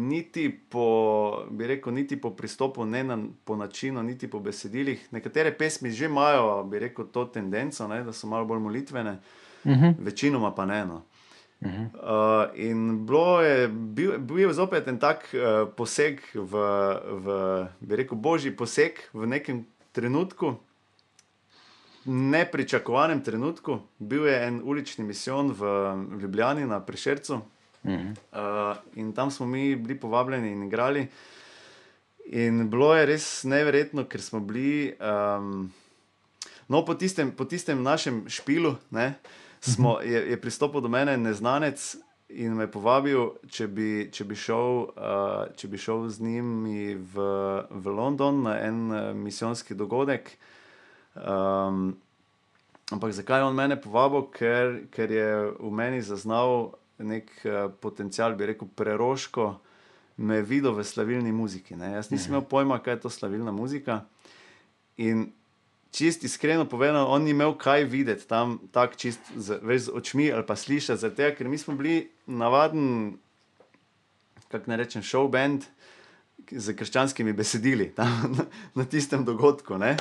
[0.08, 5.12] niti po, bi rekel, niti po pristopu, ne na, po načinu, niti po besedilih.
[5.12, 9.18] Nekatere pesmi že imajo, bi rekel, to tendenco, ne, da so malo bolj molitvene,
[9.64, 9.94] uh -huh.
[9.98, 10.86] večinoma pa ne.
[10.86, 11.02] No.
[11.60, 11.86] Uh -huh.
[11.94, 13.06] uh, in
[13.44, 16.50] je, bil, bil je zopet en tak uh, poseg, v,
[17.10, 20.54] v, bi rekel, božji poseg v nekem trenutku,
[22.06, 23.78] nepričakovanem trenutku.
[23.98, 25.66] Bil je en ulični misijon v,
[26.20, 27.34] Ljubljani na Prešercu.
[27.34, 28.10] Uh -huh.
[28.32, 31.06] uh, in tam smo mi bili povabljeni in igrali.
[32.26, 34.94] In bilo je res neverjetno, ker smo bili.
[35.38, 35.72] Um,
[36.68, 39.14] no, po tistem, po tistem našem špilu ne,
[39.60, 41.96] smo, je, je pristopil do mene neznanec
[42.28, 47.26] in me povabil, če bi, če bi, šel, uh, če bi šel z njimi v,
[47.70, 50.38] v London na en uh, misijonski dogodek.
[51.16, 51.96] Um,
[52.92, 54.26] ampak zakaj je on mene povabil?
[54.36, 59.54] Ker, ker je v meni zaznal nek uh, potencial, bi rekel, preroško,
[60.16, 61.76] me videl v slavilni muziki.
[61.76, 61.96] Ne?
[61.96, 64.04] Jaz nisem imel pojma, kaj je to slavilna muzika.
[64.96, 65.30] In
[65.96, 70.32] čist iskreno povedano, on ni imel kaj videti tam, tako čist z, veš, z očmi
[70.32, 73.16] ali pa slišati, zato ker mi smo bili navaden,
[74.48, 75.64] kako ne rečem, show band
[76.50, 79.78] z krščanskimi besedili tam na, na tistem dogodku.
[79.78, 79.96] Ne?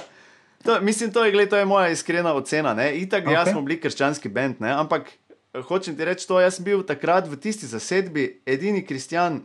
[0.66, 2.74] To, mislim, to je, gled, to je moja iskrena ocena.
[2.90, 3.34] Itak, okay.
[3.34, 4.72] jaz smo bili krščanski bend, ne?
[4.74, 5.12] ampak
[5.68, 9.44] hočem ti reči to, jaz sem bil takrat v tisti zasedbi, edini kristjan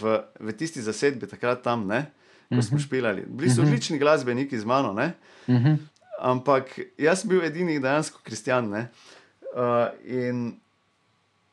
[0.00, 2.06] v, v tisti zasedbi, takrat tam, ne?
[2.48, 3.26] ko smo špilali.
[3.28, 5.12] Bili so odlični glasbeniki z mano, ne?
[5.46, 5.76] -huh.
[6.18, 8.72] ampak jaz sem bil edini dejansko kristjan.
[8.72, 10.60] Uh, in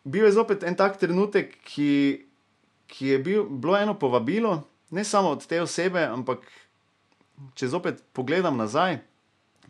[0.04, 2.26] bil je zopet en tak trenutek, ki,
[2.88, 6.39] ki je bil, bilo eno povabilo, ne samo od te osebe, ampak
[7.56, 8.99] če zopet pogledam nazaj,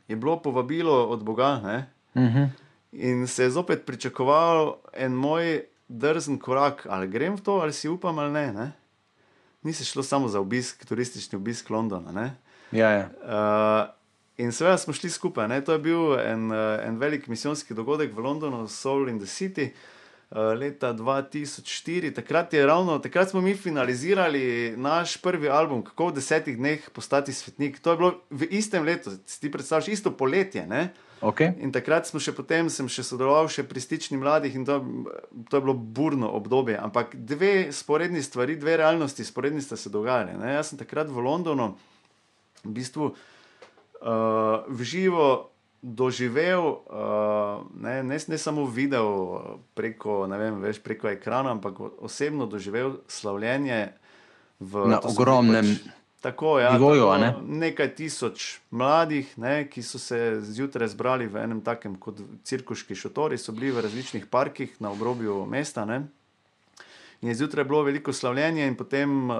[0.07, 1.60] je bilo povabilo od Boga.
[1.63, 1.77] Ne?
[2.13, 2.49] Uh -huh.
[2.91, 7.89] In se je zopet pričakoval en moj drzen korak, ali grem v to, ali si
[7.89, 8.53] upam, ali ne.
[8.53, 8.71] ne?
[9.63, 12.12] Ni se šlo samo za obisk, turistični obisk Londona.
[12.12, 12.36] Ne?
[12.71, 13.10] Ja, ja.
[13.23, 13.93] Uh,
[14.38, 15.47] in seveda smo šli skupaj.
[15.47, 15.62] Ne?
[15.63, 16.51] To je bil en,
[16.84, 19.63] en velik misijonski dogodek v Londonu, Soul in the City.
[19.63, 20.01] Uh,
[20.32, 26.89] leta 2004, takrat, ravno, takrat smo mi finalizirali naš prvi album, kako v desetih dneh
[26.94, 27.80] postati svetnik.
[27.80, 30.67] To je bilo v istem letu, si ti predstavljaš, isto poletje.
[30.67, 30.94] Ne?
[31.22, 31.52] Okay.
[31.60, 34.80] In takrat smo še potem, sem še sodeloval še pri stični mladih in to,
[35.52, 36.80] to je bilo burno obdobje.
[36.80, 40.39] Ampak dve sporedni stvari, dve realnosti, sporedni sta se dogajali.
[40.39, 40.56] Ne?
[40.56, 41.76] Jaz sem takrat v Londonu
[42.63, 45.51] v bistvu uh, v živo
[45.82, 49.08] doživel, uh, ne, ne, ne samo videl
[49.74, 53.88] preko, vem, veš, preko ekrana, ampak osebno doživel slavljenje
[54.60, 55.65] v Na ogromnem.
[55.65, 57.34] Pač, Tako je, ja, Nivoju, tako, ne?
[57.65, 63.39] nekaj tisoč mladih, ne, ki so se zjutraj zbrali v enem takem kot cirkuški šotori,
[63.41, 65.86] so bili v različnih parkih na obrobju mesta.
[65.86, 66.04] Ne.
[67.22, 69.38] In je zjutraj bilo veliko slavljenja in potem uh,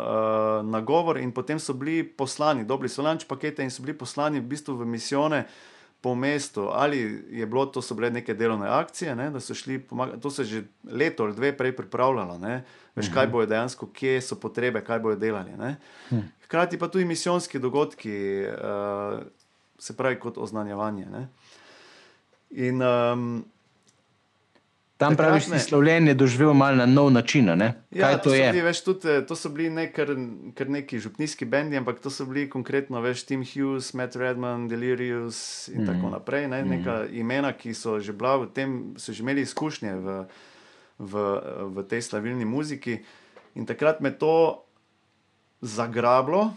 [0.66, 4.50] nagovor, in potem so bili poslani, dobili so lanč pakete in so bili poslani v
[4.50, 5.44] bistvu v misijone
[6.02, 6.70] po mestu.
[6.74, 10.30] Ali je bilo to, so bile neke delovne akcije, ne, da so šli pomagati, to
[10.30, 12.38] se je že leto ali dve prej pripravljalo.
[12.38, 12.64] Ne.
[12.96, 15.52] Veš, kaj bojo dejansko, kje so potrebe, kaj bojo delali.
[15.58, 15.76] Ne.
[16.44, 19.20] Hkrati pa tudi misijonski dogodki, uh,
[19.80, 21.06] se pravi, kot oznanjevanje.
[21.06, 21.28] Ne.
[22.52, 23.46] In um,
[25.02, 27.48] Tam praviš, takratne- si slovljenje doživel malo na nov način.
[27.50, 28.52] Ja, Kaj to so je?
[28.52, 30.08] Bili, veš, tudi, eh, to so bili ne kar,
[30.54, 35.70] kar neki župnijski bendi, ampak to so bili konkretno več Tim Hughes, Matt Redman, Delirious
[35.74, 35.88] in mm.
[35.88, 36.48] tako naprej.
[36.48, 36.62] Ne?
[36.66, 40.26] Neka imena, ki so že bila v tem, so že imeli izkušnje v,
[41.00, 41.14] v,
[41.74, 43.02] v tej slavilni muziki.
[43.56, 44.62] In takrat me to
[45.62, 46.54] zagrablo,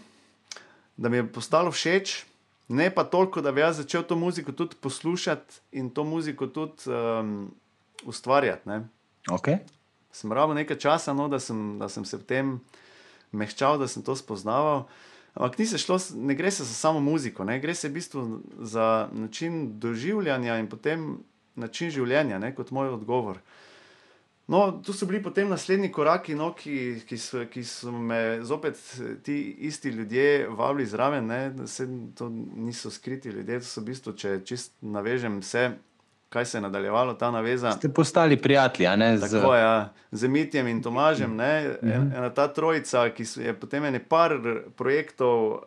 [0.97, 2.25] da mi je postalo všeč.
[2.69, 6.89] Ne pa toliko, da bi jaz začel to muziko tudi poslušati in to muziko tudi
[6.89, 7.53] um,
[8.03, 8.69] ustvarjati.
[8.69, 8.83] Ne
[9.31, 9.57] Okay.
[10.11, 12.59] sem rabil nekaj časa, no, da, sem, da sem se v tem
[13.33, 14.85] mehčal, da sem to spoznaval.
[15.35, 17.59] Ampak ni se šlo, ne gre se za samo muziko, ne?
[17.59, 18.21] gre se v bistvu
[18.63, 21.17] za način doživljanja in potem
[21.55, 22.53] način življenja, ne?
[22.55, 23.41] kot moj odgovor.
[24.47, 28.77] No, tu so bili potem naslednji koraki, no, ki, ki, so, ki so me zopet
[29.25, 31.25] ti isti ljudje vabili zraven.
[31.25, 31.39] Ne?
[32.15, 35.71] To niso skriti ljudje, to so v bistvu, če čist navežem vse,
[36.35, 37.71] kaj se je nadaljevalo, ta naveza.
[37.71, 39.17] Ste postali prijatelji, ne?
[39.17, 39.93] Z, Tako ja.
[40.11, 41.35] z Mitjem in Tomažem.
[41.35, 44.35] Ne, en, ena ta trojica, ki je potem ene par
[44.75, 45.61] projektov,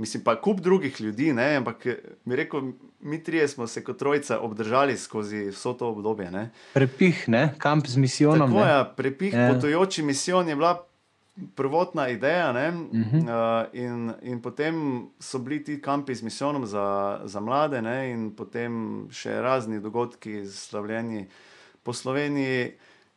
[0.00, 1.84] mislim pa kup drugih ljudi, ne, ampak
[2.24, 6.30] bi rekel, mi trije smo se kot trojica obdržali skozi vso to obdobje.
[6.30, 6.50] Ne.
[6.72, 7.50] Prepih, ne?
[7.58, 8.48] kamp z misijonom.
[8.48, 8.72] Tako ne?
[8.72, 9.40] je, prepih, Ja.
[9.40, 9.54] ja.
[9.54, 10.86] potujoči misijon je bila
[11.54, 12.52] prvotna ideja.
[12.52, 13.22] Ne, uh -huh.
[13.22, 18.30] uh, in, in potem so bili ti kampi z misijonom za, za mlade, ne, in
[18.36, 21.26] potem še razni dogodki, slavljeni
[21.82, 22.72] po Sloveniji.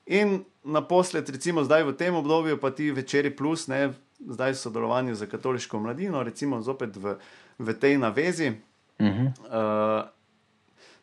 [0.05, 5.15] In naposled, recimo zdaj v tem obdobju, pa ti večeri plus, ne, zdaj v sodelovanju
[5.15, 7.17] z katoliško mladino, recimo zopet v,
[7.59, 8.51] v tej navezi.
[8.99, 9.27] Uh -huh.
[9.27, 10.07] Uh,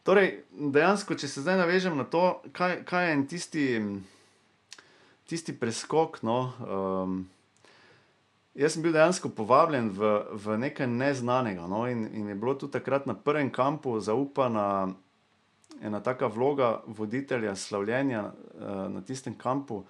[0.02, 3.80] torej, dejansko, če se zdaj navežem na to, kaj, kaj je en tisti,
[5.28, 6.22] tisti preskok.
[6.22, 7.16] No, um,
[8.54, 11.66] jaz sem bil dejansko povabljen v, v nekaj neznanega.
[11.70, 14.94] No, in, in je bilo tudi takrat na prvem kampu zaupana
[15.82, 19.82] ena taka vloga voditelja slavljenja uh, na tistem kampu.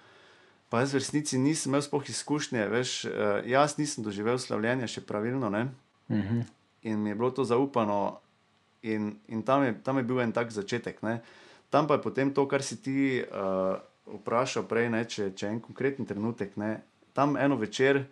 [0.69, 5.05] Pa jaz v resnici nisem imel sploh izkušnje, veš, uh, jaz nisem doživel slavljenja še
[5.05, 5.49] pravilno.
[5.49, 5.67] Ne?
[6.09, 6.43] Uh -huh.
[6.81, 8.19] in mi je bilo to zaupano,
[8.81, 11.01] in, in tam, je, tam je bil en tak začetek.
[11.03, 11.21] Ne.
[11.69, 15.61] Tam pa je potem to, kar si ti uh, vprašal prej, ne, če, če en
[15.63, 16.55] konkreten trenutek.
[16.61, 16.79] Ne.
[17.17, 18.05] Tam eno večer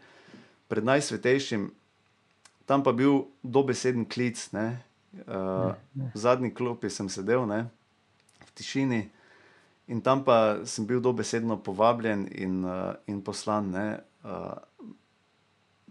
[0.71, 1.69] pred najsvetejšim,
[2.65, 4.49] tam pa bil dobeseden klic.
[4.55, 4.81] Ne.
[5.13, 7.67] Uh, v zadnji klopi sem sedel ne,
[8.41, 9.01] v tišini.
[9.93, 13.87] In tam pa sem bil dobesedno povabljen in, uh, in poslan, ne,
[14.25, 14.57] uh,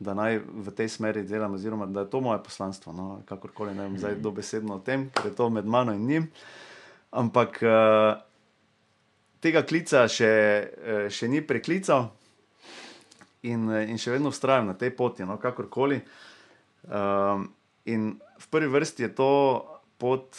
[0.02, 2.90] da naj v tej smeri delam, oziroma da je to moje poslanstvo.
[2.90, 6.26] No, kakorkoli ne vem zdaj dobesedno o tem, ker je to med mano in njim.
[7.12, 8.18] Ampak uh,
[9.42, 12.10] tega klica še, eh, še ni preklical
[13.42, 16.02] in, eh, in še vedno vztrajam na tej poti, no, kakorkoli.
[16.82, 17.52] Um,
[17.86, 19.32] in v prvi vrsti je to
[20.02, 20.34] pot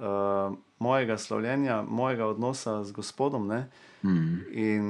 [0.00, 3.44] uh, mojega slavljenja, mojega odnosa z Gospodom.
[3.44, 3.68] Ne?
[4.00, 4.38] Mm.
[4.56, 4.86] In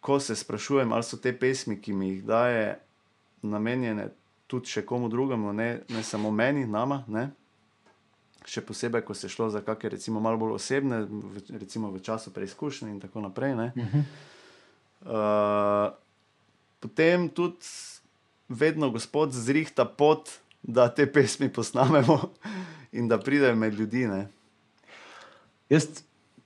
[0.00, 2.78] ko se sprašujem, ali so te pesmi, ki mi jih daje,
[3.42, 4.12] namenjene
[4.46, 7.02] tudi še komu drugemu, ne, ne samo meni, nama.
[7.10, 7.28] Ne?
[8.48, 12.00] Še posebej, ko se je šlo za kakšne, recimo, malo bolj osebne, v, recimo v
[12.00, 13.52] času preizkušnje in tako naprej.
[13.54, 13.68] ne.
[15.04, 15.92] Uh,
[16.80, 17.68] potem tudi
[18.48, 20.32] vedno Gospod zrihta pot,
[20.62, 22.32] da te pesmi posnamemo
[22.98, 24.06] in da pridejo med ljudi.
[24.08, 24.28] Ne.
[25.68, 25.86] Jaz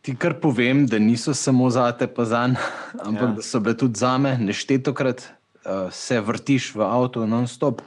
[0.03, 2.67] ti kar povem, da niso samo za te, pa za njih,
[3.07, 3.35] ampak Ja.
[3.39, 7.81] da so bile tudi za me, neštetokrat uh, se vrtiš v avtu non-stop.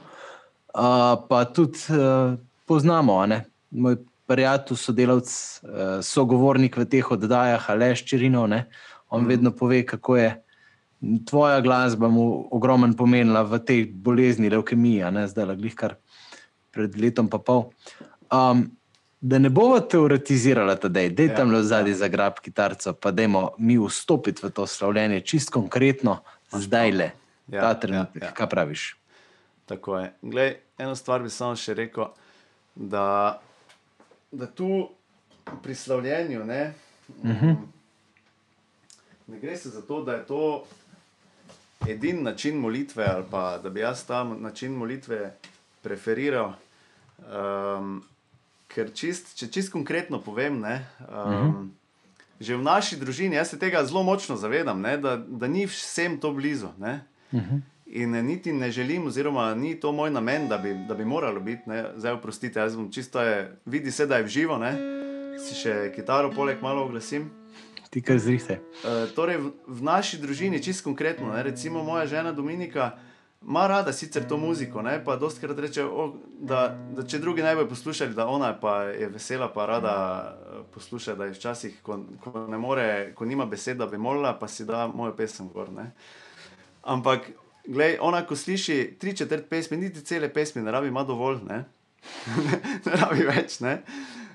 [0.74, 3.44] Uh, pa tudi uh, poznamo, ne?
[3.76, 8.64] Moj prijatelj, sodelavc, uh, sogovornik v teh oddajah, Aleš Čirinov, ne?
[9.08, 9.28] on mm.
[9.30, 10.30] vedno pove, kako je
[11.26, 15.96] tvoja glasba mu ogromen pomenila v tej bolezni, leukemiji, a ne zdaj, glih kar
[16.74, 17.70] pred letom pa pol.
[18.32, 18.66] Um,
[19.20, 21.96] da ne bomo teoretizirali, da je Ja, tam le zadnji ja.
[21.96, 26.20] zagrab kitarca, pa dajmo mi vstopiti v to slavljenje, čist konkretno,
[26.52, 27.10] zdaj le,
[27.48, 28.22] Ja, ta trenutek.
[28.22, 28.32] ja, ja.
[28.34, 28.96] Kaj praviš?
[29.66, 30.12] Tako je.
[30.22, 32.10] Glej, eno stvar bi samo še rekel,
[32.74, 33.38] da,
[34.36, 34.88] da tu
[35.62, 36.86] pri slavljenju ne, uh
[37.24, 37.46] Mhm.
[37.46, 37.56] -huh.
[39.26, 40.64] ne gre se za to, da je to
[41.88, 45.34] edini način molitve, ali pa da bi jaz ta način molitve
[45.82, 46.52] preferiral.
[47.78, 48.04] Um,
[48.68, 51.68] ker čist, če čist konkretno povem, ne, um, uh -huh.
[52.40, 56.20] že v naši družini, jaz se tega zelo močno zavedam, ne, da, da ni vsem
[56.20, 56.68] to blizu.
[56.78, 57.00] Ne.
[57.32, 57.60] Uh -huh.
[57.86, 61.40] In eh, niti ne želim, oziroma ni to moj namen, da bi, da bi moralo
[61.40, 61.68] biti.
[61.70, 61.84] Ne.
[61.96, 64.74] Zdaj, oprostite, jaz bom čisto, je, vidi se, da je v živo, ne.
[65.38, 67.28] si še kitaro poleg malo oglasim.
[67.90, 68.56] Ti kar zrihte.
[68.82, 72.94] Uh, torej, v, v naši družini, čisto konkretno, ne, recimo moja žena Dominika
[73.48, 77.54] ima rada sicer to muziko, ne, pa dostkrat reče, o, da, da če drugi ne
[77.54, 79.94] bojo poslušali, da ona pa je vesela, pa rada
[80.26, 84.34] eh, posluša, da je včasih, ko, ko ne more, ko nima besed, da bi molila,
[84.38, 85.70] pa si da mojo pesem gor.
[85.72, 85.90] Ne.
[86.82, 87.30] Ampak,
[87.68, 91.64] glej, ona, ko sliši tri četrt pesmi, niti cele pesmi, ne rabi ima dovolj, ne,
[92.86, 93.82] ne rabi več, ne.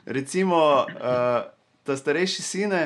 [0.05, 0.57] Recimo,
[0.87, 1.43] uh,
[1.83, 2.81] ta starejši sine,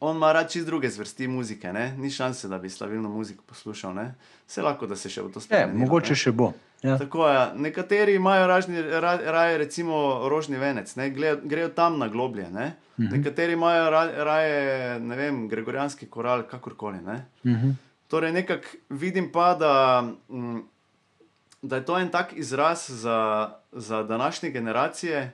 [0.00, 1.94] on ima rad čist druge zvrsti muzike, ne?
[1.98, 3.94] ni šanse, da bi slavilno muziko poslušal.
[3.94, 4.14] Ne?
[4.48, 5.78] Vse lahko, da se še v to Je, spremenilo.
[5.78, 6.16] mogoče ne.
[6.16, 6.48] še bo.
[6.82, 6.96] Ja.
[6.98, 7.42] Tako je.
[7.62, 11.06] Nekateri imajo ražni, ra, raje, recimo, rožni venec, ne?
[11.14, 12.48] Gle, grejo tam na globlje.
[12.50, 12.72] Ne?
[12.98, 13.12] Mhm.
[13.14, 16.98] Nekateri imajo ra, raje, ne vem, gregorijanski koral, kakorkoli.
[17.06, 17.20] Ne?
[17.46, 17.70] Mhm.
[18.12, 20.60] Torej, nekako vidim pa, da, mm,
[21.62, 25.32] da je to en tak izraz za, za današnje generacije,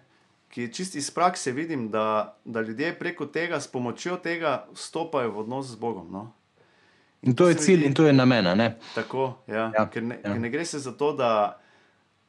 [0.49, 5.31] ki je čist iz prakse vidim, da, da ljudje preko tega, s pomočjo tega, vstopajo
[5.31, 6.07] v odnos z Bogom.
[6.12, 6.33] No?
[7.22, 8.47] In to je se mi cilj zdi- in to je namen.
[8.95, 9.72] Tako, ja.
[9.74, 10.22] Ja, Ker, ne, ja.
[10.22, 11.59] ker ne gre se za to, da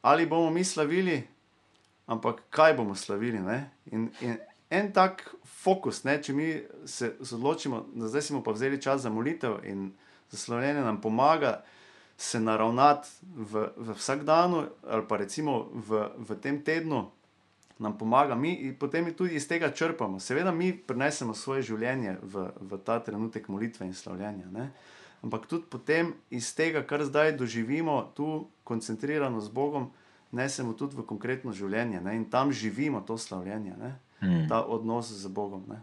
[0.02, 1.22] ali bomo mi slavili,
[2.06, 3.38] ampak kaj bomo slavili.
[3.38, 3.70] Ne?
[3.86, 4.36] In, in
[4.70, 6.22] en tak fokus, ne?
[6.22, 9.92] če mi se odločimo, da zdaj smo pa vzeli čas za molitev in
[10.30, 11.62] za slavljenje nam pomaga
[12.16, 17.10] se naravnati v, v vsakdanu ali pa recimo v, v tem tednu.
[17.80, 20.20] Nam pomaga, mi in potem tudi iz tega črpamo.
[20.20, 24.50] Seveda, mi prenesemo svoje življenje v, v ta trenutek molitve in slavljenja.
[24.52, 24.66] Ne?
[25.24, 29.88] Ampak tudi potem iz tega, kar zdaj doživimo, tu koncentrirano z Bogom,
[30.36, 32.16] nesemo tudi v konkretno življenje ne?
[32.20, 33.96] in tam živimo to slavljenje, ne?
[34.20, 34.44] Hmm.
[34.48, 35.64] ta odnos z Bogom.
[35.72, 35.80] Ne?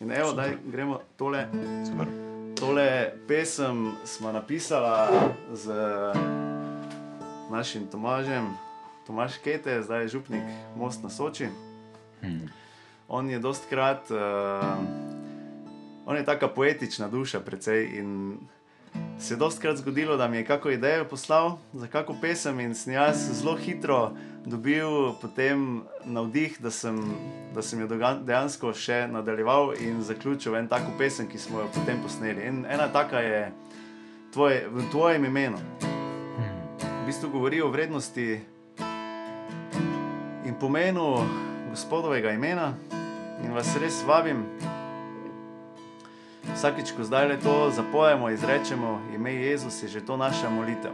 [0.00, 1.44] In evo, da gremo tole,
[1.84, 2.27] Super.
[2.60, 5.10] Tole pesem smo napisala
[5.52, 5.70] z
[7.50, 8.50] našim Tomažem,
[9.06, 10.42] Tomaž Kete, zdaj je župnik
[10.76, 11.48] Most na Soči.
[12.20, 12.50] Hmm.
[13.08, 14.18] On je dostkrat, uh,
[16.06, 18.02] on je taka poetična duša, precej.
[18.02, 18.38] In
[19.18, 22.92] se je dostkrat zgodilo, da mi je kako idejo poslal za kako pesem, in sem
[22.92, 24.12] jaz zelo hitro
[24.44, 27.14] dobil potem navdih, da sem,
[27.54, 27.88] da sem jo
[28.24, 32.46] dejansko še nadaljeval in zaključil en tako pesem, ki smo jo potem posneli.
[32.46, 33.42] In ena taka je
[34.32, 35.58] tvoj, v tvojem imenu.
[36.80, 38.40] V bistvu govori o vrednosti
[40.46, 41.24] in pomenu
[41.70, 42.74] gospodovega imena.
[43.44, 44.44] In vas res vabim,
[46.58, 50.90] vsakič, ko zdaj le to zapojemo, izrečemo ime Jezus, je že to naša molitev.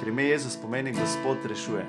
[0.00, 1.86] Ker ime Jezus pomeni Gospod rešuje.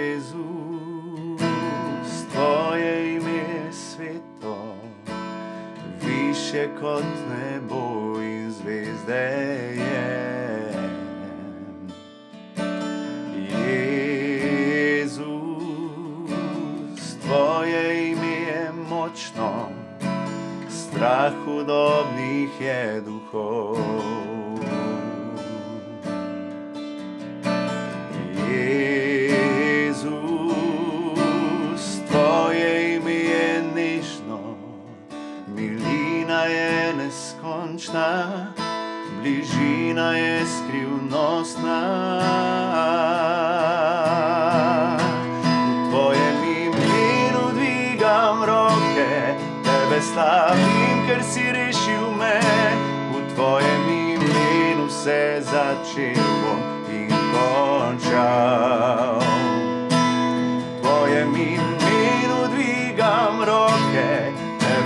[0.00, 0.32] Jezus,
[2.32, 4.76] tvoje ime je sveto,
[6.00, 9.28] više kot nebo in zvezde
[9.76, 9.89] je.
[22.60, 23.76] Hudobnih je duhov.
[29.72, 30.12] Jezus,
[32.08, 34.56] tvoje ime je nežno,
[35.56, 38.46] milina je neskončna,
[39.22, 42.49] bližina je skrivnostna.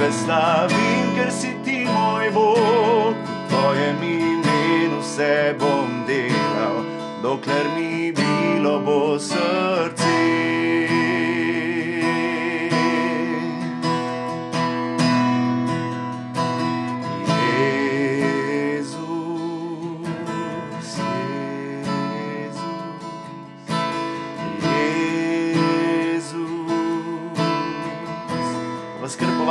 [0.05, 3.15] Tebe slavim, ker si ti moj Bog.
[3.15, 6.85] V tvojem imenu se bom delal,
[7.23, 10.04] dokler mi bilo bo srce.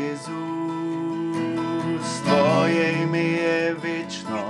[0.09, 0.31] Jezus,
[2.25, 4.43] tvoje ime je večno,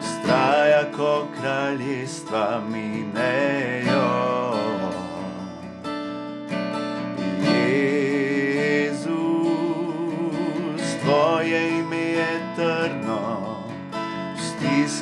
[0.00, 2.77] straja, ko kraljestva minejo.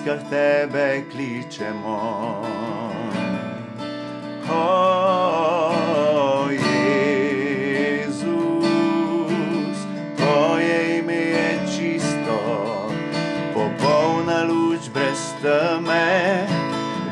[0.06, 1.98] stiskah tebe kličemo.
[4.46, 8.22] O Jezus,
[10.16, 12.38] tvoje ime je čisto,
[13.54, 16.46] popolna luč brez teme,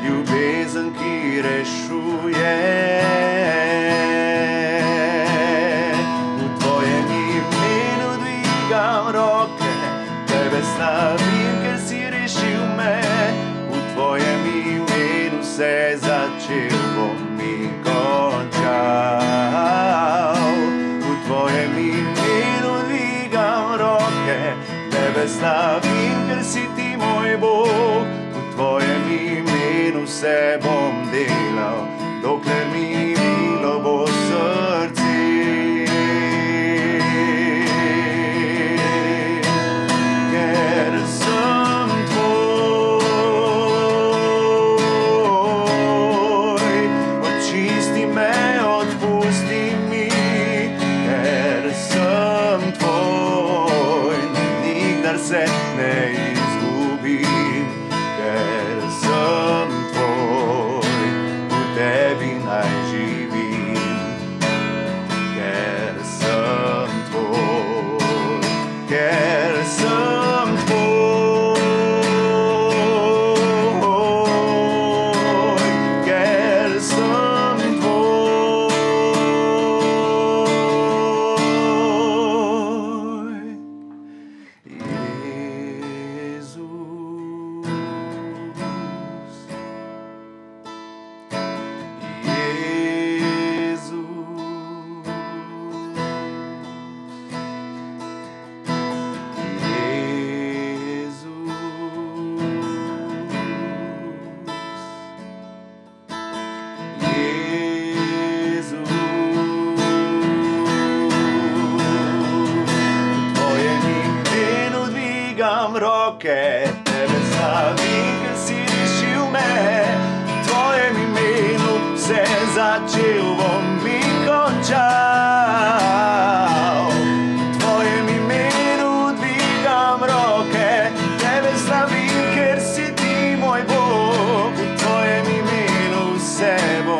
[0.07, 3.34] ljubezen, ki rešuje.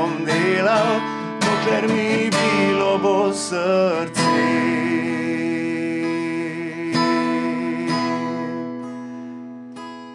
[0.06, 1.02] Bom delal,
[1.42, 4.36] dokler mi bilo bo srce.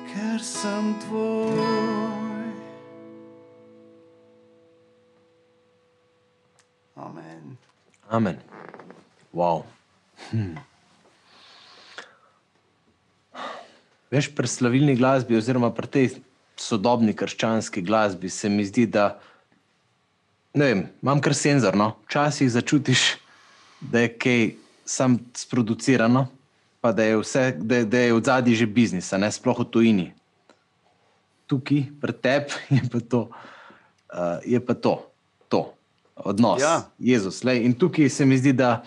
[0.07, 1.59] Ker sem tvoj.
[6.95, 7.59] Amen.
[8.11, 8.39] Amen.
[9.35, 9.65] Wow.
[10.31, 10.55] Hm.
[14.11, 16.07] Veš, pri slavilni glasbi, oziroma pri tej
[16.59, 19.19] sodobni krščanski glasbi, se mi zdi, da
[20.55, 21.77] ne vem, imam kar senzor.
[21.77, 21.93] No?
[22.09, 23.17] Včasih začutiš,
[23.81, 24.51] da je kaj
[24.85, 26.27] sam sproducirano,
[26.81, 30.07] pa da je, vse, da, da je v zadnji že biznis, ne sploh v tujini.
[31.47, 34.95] Tukaj, pri tebi, je pa to, uh, je pa to,
[35.49, 35.75] to
[36.15, 36.63] odnos.
[36.63, 36.91] Ja.
[36.99, 37.45] Jezus.
[37.45, 37.65] Lej.
[37.65, 38.83] In tukaj se mi zdi, da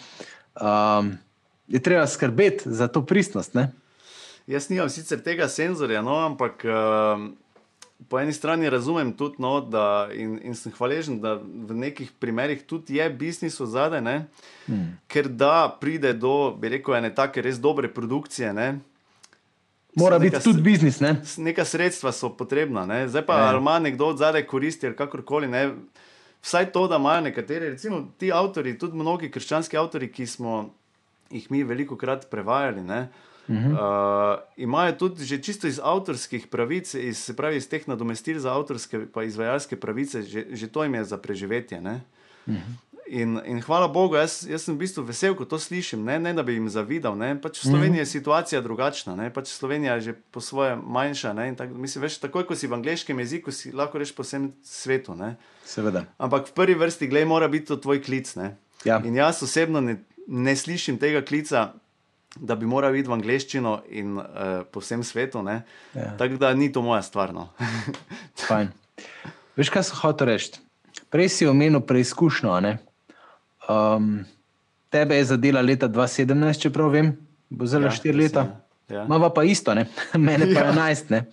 [0.59, 1.15] um,
[1.67, 3.53] je treba skrbeti za to pristnost.
[3.53, 3.71] Ne?
[4.47, 7.31] Jaz nimam sicer tega senzorja, no, ampak uh,
[8.09, 12.63] po eni strani razumem tudi, no, da, in, in sem hvaležen, da v nekih primerih
[12.67, 14.01] tudi je biznis v zadaj,
[14.65, 14.87] hmm.
[15.07, 18.53] ker da pride do, bi rekel, ene take res dobre produkcije.
[18.53, 18.71] Ne,
[19.95, 20.99] Mora Neka biti tudi biznis.
[20.99, 21.15] Ne?
[21.37, 23.07] Neka sredstva so potrebna, ne?
[23.07, 23.47] zdaj pa Ja.
[23.49, 25.47] ali ima nekdo od zadaj koristi ali kakorkoli.
[25.47, 25.71] Ne?
[26.41, 30.73] Vsaj to, da imajo nekateri, recimo ti avtori, tudi mnogi krščanski avtori, ki smo
[31.29, 33.07] jih mi veliko krat prevajali, ne?
[33.47, 33.71] Uh -huh.
[33.71, 38.53] uh, imajo tudi že čisto iz avtorskih pravic, iz, se pravi iz teh nadomestil za
[38.55, 41.79] avtorske in izvajalske pravice, že, že to jim je za preživetje.
[41.79, 41.85] Uh
[42.47, 42.59] -huh.
[43.07, 46.31] In, in hvala Bogu, jaz, jaz sem v bistvu vesel, ko to slišim, ne, ne
[46.33, 47.17] da bi jim zavidal.
[47.19, 47.35] Ne.
[47.41, 49.27] Pač v Sloveniji je situacija drugačna, ne.
[49.33, 51.33] pač Slovenija je že po svoje manjša.
[51.33, 54.53] Ne, tak, mislim, veš, takoj, ko si v angleškem jeziku, si lahko rečeš po vsem
[54.63, 55.15] svetu.
[55.19, 55.35] Ne.
[55.67, 56.07] Seveda.
[56.17, 58.31] Ampak v prvi vrsti, glej, mora biti to tvoj klic.
[58.39, 58.55] Ne.
[58.87, 59.03] Ja.
[59.03, 61.75] In jaz osebno ne, ne slišim tega klica,
[62.35, 64.25] da bi moral iti v angleščino in uh,
[64.71, 65.43] po vsem svetu.
[65.93, 66.13] Ja.
[66.17, 67.33] Tako da ni to moja stvar.
[67.33, 67.49] No.
[68.47, 68.71] Fajn.
[69.55, 70.57] Veš, kaj sem hotel reči?
[71.09, 72.59] Prej si omenil preizkušnjo.
[72.59, 72.77] ne?
[73.69, 74.25] Um,
[74.89, 77.13] tebe je zadela leta 2017, čeprav vem,
[77.49, 78.61] bo zelo Ja, štiri mislim, leta.
[78.89, 79.05] ja.
[79.07, 79.85] Mava pa isto, ne?
[80.17, 80.73] mene pa Ja.
[80.73, 81.09] 11.
[81.09, 81.25] Ne?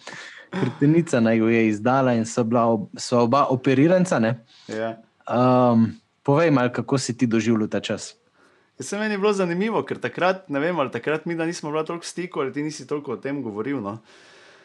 [0.51, 4.19] Krtenica naj jo je izdala in so, bila, ob- so oba operiranca.
[4.19, 4.45] Ne?
[4.69, 4.97] Ja.
[5.27, 8.15] Um, povej malo, kako si ti doživljal ta čas.
[8.81, 11.71] Ja, Se meni je bilo zanimivo, ker takrat, ne vem, ali takrat mi da nismo
[11.71, 13.81] bili toliko v stiku, ali ti nisi toliko o tem govoril.
[13.85, 13.99] No.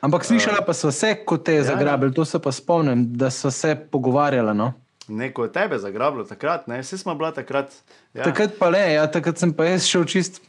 [0.01, 1.69] Ampak slišala pa so se, ko te je ja.
[1.73, 4.53] zagrabili, to se pa spomnim, da so se pogovarjala.
[4.53, 4.73] No?
[5.07, 6.79] Neko je tebe zagrabilo takrat, ne?
[6.81, 7.75] vse smo bila takrat.
[8.13, 10.41] Ja, Takrat pa le, ja, takrat sem pa jaz šel čist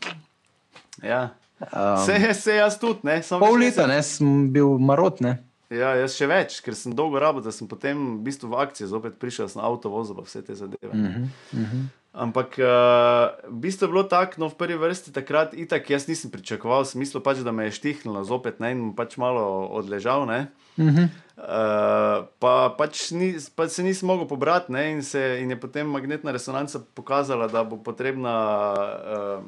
[1.03, 1.29] ja.
[1.61, 3.23] um, Vse, vse jaz tudi, ne?
[3.23, 5.21] Samo pol leta, jaz- ne, sem bil marot.
[5.21, 5.39] Ne?
[5.71, 8.87] Ja, jaz še več, ker sem dolgo rabo, da sem potem v, bistvu v akciji
[8.87, 10.93] zopet prišel na avto vozil vse te zadeve.
[10.93, 11.87] Uh -huh, uh -huh.
[12.17, 16.33] Ampak uh, v bistvu je bilo tako, no, v prvi vrsti takrat, itak jaz nisem
[16.33, 20.25] pričakoval, smislo pač, da me je štihnilo zopet ne, in pač malo odležal.
[20.25, 20.33] Uh
[20.81, 21.09] -huh.
[21.37, 25.85] uh, pa, pač ni, pač se nisem mogel pobrati ne, in, se, in je potem
[25.85, 28.33] magnetna resonanca pokazala, da bo potrebna
[28.73, 29.45] uh,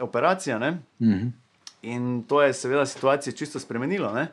[0.00, 0.56] operacija.
[0.58, 0.62] Uh
[1.00, 1.30] -huh.
[1.82, 4.12] In to je seveda situacijo čisto spremenilo.
[4.12, 4.28] Ne.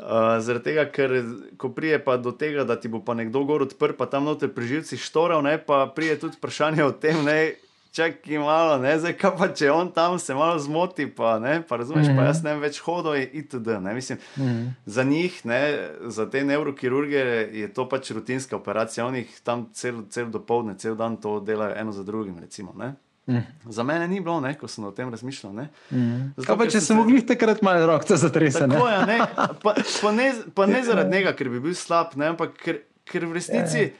[0.00, 1.12] Uh, zaradi tega, ker
[1.60, 4.48] ko prije pa do tega, da ti bo pa nekdo gor odprl, pa tam noter
[4.48, 7.52] pri živcih štoral, ne, pa prije tudi vprašanje o tem, ne,
[7.92, 11.76] čakaj malo, ne, zdaj kaj pa če on tam se malo zmoti, pa ne, pa
[11.76, 12.16] razumeš, mm -hmm.
[12.16, 13.68] pa jaz ne vem več hodo in itd.
[13.80, 14.70] Ne, mislim, mm -hmm.
[14.86, 17.18] za njih, ne, za te neurokirurge
[17.52, 21.92] je to pač rutinska operacija, oni tam cel, cel dopoledne, cel dan to delajo eno
[21.92, 22.94] za drugim, recimo, ne.
[23.30, 23.70] Mm.
[23.70, 25.52] Za mene ni bilo, ne, ko sem o tem razmišljal.
[25.52, 26.32] Mm.
[26.36, 28.74] Zato, pa, če sem mogel takrat malo roke zatresati.
[28.74, 29.26] Ja,
[29.62, 33.28] pa, pa, ne, pa ne zaradi tega, ker bi bil slab, ne, ampak ker, ker
[33.30, 33.90] v resnici je.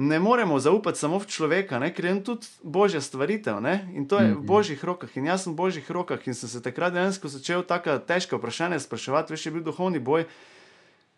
[0.00, 4.22] ne moremo zaupati samo v človeka, ne, ker je tudi božja stvaritev ne, in to
[4.22, 4.38] je mm.
[4.40, 5.12] v božjih rokah.
[5.20, 8.80] In jaz sem v božjih rokah in sem se takrat dejansko začel tako težko vprašanje
[8.86, 10.24] spraševati, veš, je bil duhovni boj.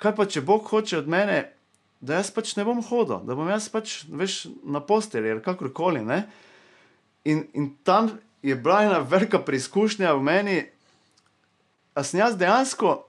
[0.03, 1.45] Kaj pa, če Bog hoče od mene,
[2.05, 6.03] da jaz pač ne bom hodil, da bom jaz pač veš, na posteli ali kakorkoli.
[6.05, 6.25] Ne,
[7.25, 8.11] In, in tam
[8.43, 10.57] je bila ena velika preizkušnja v meni,
[11.95, 13.07] da sem jaz dejansko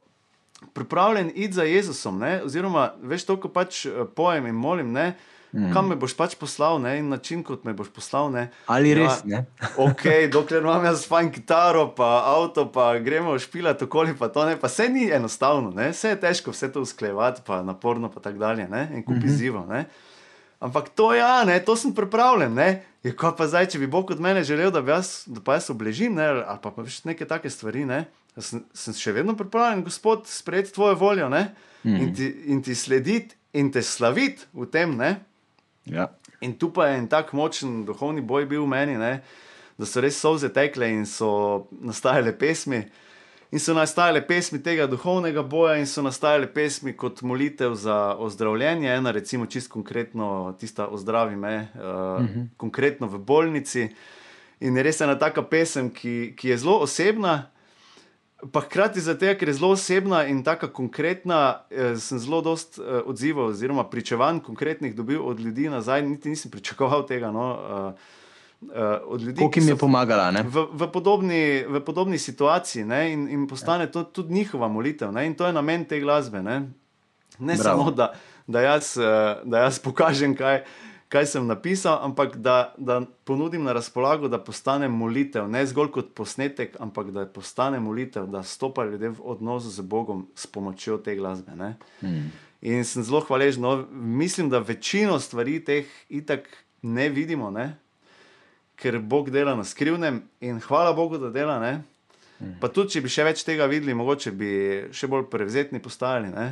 [0.73, 2.19] pripravljen iti za Jezusom.
[2.19, 2.41] Ne?
[2.43, 5.15] Oziroma, veš to, ko pač eh, pojem in molim, ne?
[5.55, 5.71] Mm.
[5.71, 6.97] kam me boš pač poslal ne?
[6.99, 8.27] in način, kot me boš poslal.
[8.31, 8.49] Ne?
[8.67, 9.45] Ali ja, res ne?
[9.87, 14.57] ok, dokler imam jaz fajn kitaro, pa avto, pa gremo špilati okoli, pa to ne.
[14.59, 15.93] Pa vse ni enostavno, ne?
[15.95, 18.67] vse je težko, vse to usklejevati, pa naporno, pa tako dalje.
[18.67, 18.89] Ne?
[18.95, 19.37] In kupi mm -hmm.
[19.37, 19.67] zivo.
[20.59, 22.53] Ampak to ja, ne, to sem pripravljen.
[22.53, 22.83] Ne.
[23.05, 26.15] Je pa zdaj, če bi Bog od mene želel, da, jaz, da pa jaz obležim,
[26.17, 30.73] ne, ali pa, pa neke take stvari, ne, sem, sem še vedno pripravljen, Gospod, sprejeti
[30.73, 31.43] tvojo voljo ne,
[31.83, 31.99] mm.
[32.01, 34.97] in, ti, in ti slediti in te slaviti v tem.
[35.85, 36.09] Ja.
[36.41, 39.19] In tu pa je en tak močen duhovni boj bil v meni, ne,
[39.77, 42.81] da so res solze tekle in so nastajale pesmi.
[43.55, 48.89] In so nastajale pesmi tega duhovnega boja, in so nastajale pesmi kot molitev za ozdravljenje,
[48.91, 52.47] ena, recimo, čist konkretno, tista ozdravi me, uh, uh -huh.
[52.57, 53.87] konkretno v bolnici.
[54.59, 57.47] In je res ena taka pesem, ki, ki je zelo osebna,
[58.51, 63.01] pa hkrati zato, ker je zelo osebna in tako konkretna, eh, sem zelo dost eh,
[63.05, 67.31] odzival, oziroma pričevanj konkretnih dobil od ljudi nazaj, niti nisem pričakoval tega.
[67.31, 68.24] No, eh,
[69.05, 70.31] od ljudi, ki jim je pomagala.
[70.31, 75.11] V, v, podobni, v podobni situaciji ne, in, in postane to tudi njihova molitev.
[75.11, 76.41] Ne, in to je namen te glasbe.
[76.43, 76.71] Ne,
[77.39, 78.13] ne samo, da,
[78.47, 80.63] da, jaz, uh, da jaz pokažem, kaj,
[81.09, 85.47] kaj sem napisal, ampak da, da ponudim na razpolago, da postane molitev.
[85.51, 90.27] Ne zgolj kot posnetek, ampak da postane molitev, da stopajo ljudje v odnos z Bogom
[90.35, 91.51] s pomočjo te glasbe.
[91.99, 92.31] Hmm.
[92.61, 93.61] In sem zelo hvaležen.
[93.61, 96.49] No, mislim, da večino stvari teh itak
[96.81, 97.51] ne vidimo.
[97.51, 97.84] Ne?
[98.75, 101.59] Ker Bog dela na skrivnem in hvala Bogu, da dela.
[101.59, 101.81] Ne?
[102.59, 104.51] Pa tudi, če bi še več tega videli, mogoče bi
[104.95, 106.29] še bolj prevzetni postali.
[106.33, 106.51] Ne?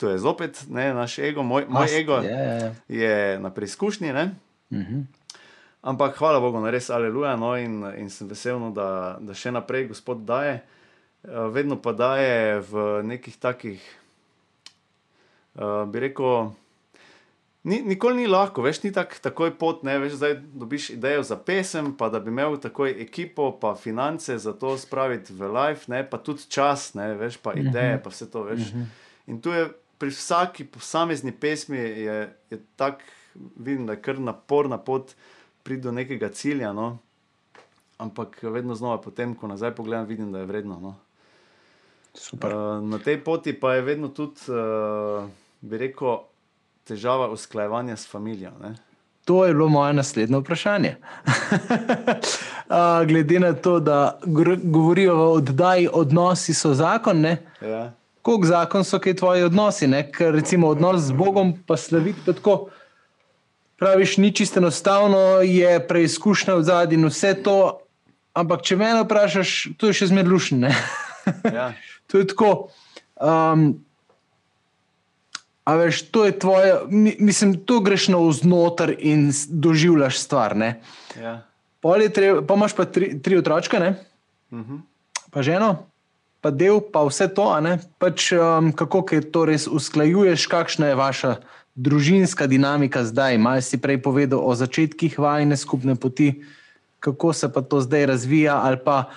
[0.00, 3.00] To je zopet ne, naš ego, moj, moj ego je, je, je.
[3.00, 4.12] je na preizkušnji.
[4.12, 4.18] Uh
[4.70, 4.82] mhm.
[4.82, 5.04] -huh.
[5.86, 7.36] Ampak hvala Bogu, na res aleluja.
[7.36, 10.60] No, in, in sem vesel, no, da, da še naprej Gospod daje.
[11.26, 13.82] Eh, vedno pa daje v nekih takih,
[15.54, 16.52] uh, bi rekel,
[17.66, 21.34] Ni, nikoli ni lahko, veš, ni tak, takoj pot, ne veš, zdaj dobiš idejo za
[21.34, 26.04] pesem, pa da bi imel takoj ekipo, pa finance za to spraviti v life, ne,
[26.06, 28.70] pa tudi čas, ne veš, pa ideje, pa vse to veš.
[28.70, 28.84] Mhm.
[29.26, 29.66] In tu je
[29.98, 32.16] pri vsaki posamezni pesmi je,
[32.50, 33.02] je tak,
[33.56, 35.16] vidim, da je kar naporna pot
[35.62, 36.98] priti do nekega cilja, no.
[37.98, 40.78] Ampak vedno znova, potem, ko nazaj pogledam, vidim, da je vredno.
[40.80, 40.94] No.
[42.14, 42.54] Super.
[42.54, 45.26] Uh, na tej poti pa je vedno tudi, uh,
[45.60, 46.20] bi rekel,
[46.86, 48.50] težava usklajevanja s familijo?
[48.62, 48.74] Ne?
[49.26, 50.96] To je bilo moje naslednje vprašanje.
[53.08, 54.18] Glede na to, da
[54.62, 57.24] govorijo o oddaji, odnosi so zakon.
[57.24, 57.92] Ja.
[58.22, 59.86] Kako zakon so kaj tvoji odnosi?
[59.86, 60.04] Ne?
[60.12, 62.68] Ker recimo odnos z Bogom, pa slaviti tako.
[63.76, 67.80] Praviš, ni čisto enostavno, je preizkušnja v zadnji in vse to.
[68.32, 70.70] Ampak, če me vprašaš, to je še zmerlušno.
[71.50, 71.72] Ja.
[72.08, 72.68] to je tako.
[73.16, 73.85] Um,
[75.66, 76.74] A veš, to je tvoje,
[77.18, 80.54] mislim, tu greš na vznoter in doživljaš stvar.
[81.18, 81.42] Ja.
[82.14, 83.84] Treba, pa imaš pa tri, tri otročke, uh
[84.58, 84.74] mhm.
[84.74, 84.80] -huh.
[85.30, 85.86] pa ženo,
[86.40, 87.50] pa del, pa vse to.
[87.98, 91.36] Pač, um, kako to res usklajuješ, kakšna je vaša
[91.74, 93.38] družinska dinamika zdaj?
[93.38, 96.44] Maj si prej povedal o začetkih vajne skupne poti,
[97.00, 99.10] kako se pa to zdaj razvija, ali pa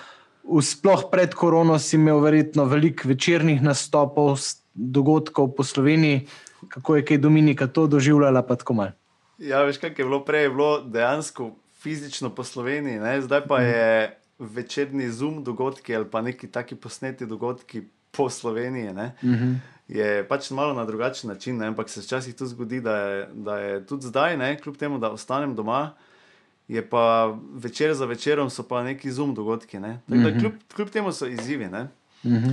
[0.62, 4.36] sploh pred korono si imel verjetno veliko večernih nastopov
[4.74, 6.26] dogodkov po Sloveniji,
[6.68, 8.92] kako je kaj Dominika to doživljala, pa tako malo.
[9.38, 11.50] Ja, veš, kaj je bilo prej, je bilo dejansko
[11.80, 13.20] fizično po Sloveniji, ne?
[13.22, 18.92] zdaj pa je večerni zoom dogodki ali pa neki taki posneti dogodki po Sloveniji.
[18.92, 19.12] Ne?
[19.24, 19.52] Mhm.
[19.88, 21.66] Je pač malo na drugačen način, ne?
[21.66, 24.58] ampak se včasih tudi zgodi, da je, da je tudi zdaj, ne?
[24.58, 25.92] kljub temu, da ostanem doma,
[26.68, 29.80] je pa večer za večerom so pa neki zoom dogodki.
[29.80, 30.00] Ne?
[30.08, 31.68] Tako da kljub, kljub temu so izzivi.
[31.68, 31.88] Ne?
[32.24, 32.50] Mhm.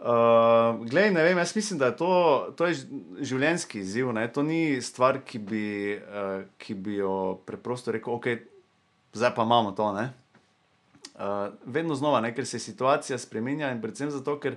[0.00, 2.12] Uh, glej, ne vem, jaz mislim, da je to,
[2.56, 2.76] to je
[3.20, 4.12] življenjski izziv.
[4.16, 4.24] Ne?
[4.32, 5.64] To ni stvar, ki bi,
[6.00, 7.12] uh, ki bi jo
[7.44, 8.30] preprosto rekel, ok,
[9.12, 9.90] zdaj pa imamo to.
[9.92, 10.06] Ne?
[11.20, 12.32] Uh, vedno znova, ne?
[12.32, 14.56] ker se situacija spremenja in predvsem zato, ker,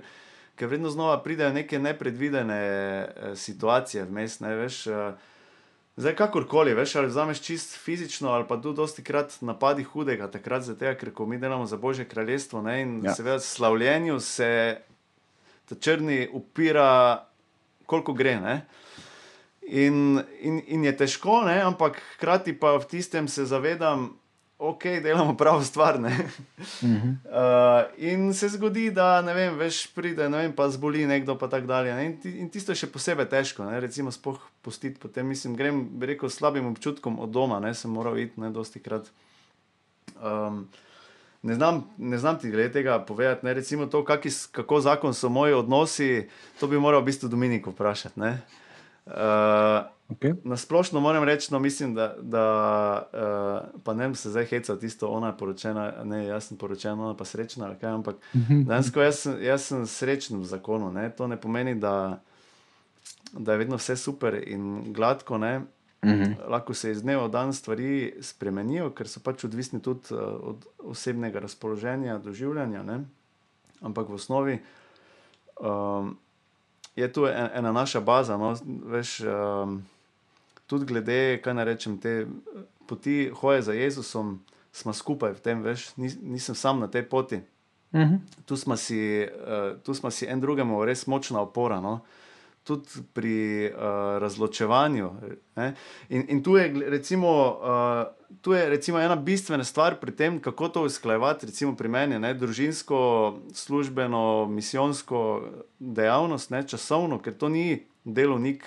[0.56, 2.64] ker vedno znova pridejo neke nepredvidene
[3.04, 4.40] uh, situacije vmes.
[4.40, 4.56] Ne?
[4.64, 5.30] Veš, uh,
[5.94, 10.64] Zdaj, kakorkoli, veš, ali vzameš čist fizično, ali pa tudi dosti krat napadi hudega, takrat
[10.66, 13.14] zato, ker ko mi delamo za Božje kraljestvo ne, in ja.
[13.14, 14.48] seveda slavljenju se
[15.68, 17.24] ta črni upira,
[17.86, 18.36] koliko gre.
[18.40, 18.56] Ne.
[19.64, 24.10] In, in, in je težko, ne, ampak hkrati pa v tistem se zavedam,
[24.58, 26.00] ok, delamo pravo stvar.
[26.00, 26.28] Ne.
[26.82, 27.10] Mhm.
[27.24, 31.48] Uh, in se zgodi, da ne vem, veš, pride, ne vem, pa zboli nekdo, pa
[31.48, 31.94] tako dalje.
[31.94, 32.06] Ne?
[32.06, 33.80] In, ti, in tisto je še posebej težko, ne?
[33.80, 35.00] recimo, spoh pustiti.
[35.00, 38.84] Potem, mislim, grem, bi rekel, slabim občutkom od doma, ne sem moral iti, ne dosti
[38.84, 39.08] krat.
[40.20, 40.66] Um,
[41.44, 43.54] ne, znam, ne znam ti glede tega povedati, ne?
[43.54, 47.66] recimo to, kaki, s- kako zakon so moji odnosi, to bi moral v bistvu Dominik
[47.66, 48.20] vprašati.
[48.20, 48.38] ne.
[49.06, 49.12] Uh,
[50.06, 50.34] Okay.
[50.44, 52.44] Na splošno moram reči, no, mislim, da, da
[53.64, 56.92] uh, pa ne vem, se zdaj heca tisto, ona je poročena, ne, jaz sem poročena,
[56.94, 58.16] ona pa srečna, kaj, ampak
[58.60, 60.92] dejansko jaz, sem- jaz sem srečen v zakonu.
[60.92, 61.08] Ne.
[61.10, 62.20] To ne pomeni, da,
[63.32, 65.38] da je vedno vse super in gladko.
[65.38, 65.62] Ne.
[66.04, 66.32] Mhm.
[66.48, 70.66] Lahko se iz dneva v dan stvari spremenijo, ker so pač odvisni tudi uh, od
[70.78, 72.82] osebnega razpoloženja, doživljanja.
[72.82, 73.04] Ne.
[73.80, 74.58] Ampak v osnovi
[75.60, 76.16] um,
[76.96, 78.36] je tu en, ena naša baza.
[78.36, 79.82] No, veš, um,
[80.66, 82.26] tudi glede, kaj naj rečem, te eh,
[82.86, 84.40] poti hoje za Jezusom,
[84.72, 87.40] smo skupaj v tem, veš, nis, nisem sam na tej poti.
[87.94, 88.16] Mhm.
[88.44, 91.80] Tu smo si, uh, tu smo si en drugemu res močna opora.
[91.80, 92.00] No?
[92.64, 93.80] Tudi pri uh,
[94.24, 95.10] razločevanju.
[95.56, 95.74] Ne?
[96.08, 97.28] In, in tu je, recimo,
[97.60, 102.18] uh, tu je recimo ena bistvena stvar pri tem, kako to usklajevati, recimo pri meni,
[102.18, 102.32] ne?
[102.34, 102.98] družinsko,
[103.52, 105.20] službeno, misijonsko
[105.78, 106.64] dejavnost, ne?
[106.68, 108.64] časovno, ker to ni delovnik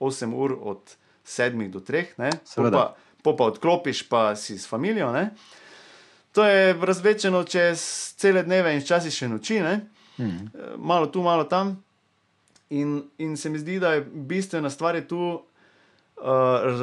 [0.00, 2.30] 8 ur od 7 do 3, ne?
[2.30, 2.76] Po Seveda.
[2.76, 5.12] pa, po pa odklopiš, pa si s familijo.
[5.12, 5.30] Ne?
[6.32, 7.80] To je razvečeno čez
[8.16, 9.80] cele dneve in včasih še noči, ne?
[10.18, 10.46] Mhm.
[10.54, 11.83] Eh, malo tu, malo tam.
[12.70, 16.24] In, in se mi zdi, da je bistvena stvar je tu uh,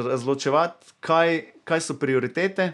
[0.06, 2.72] razločevati, kaj, kaj so prioritete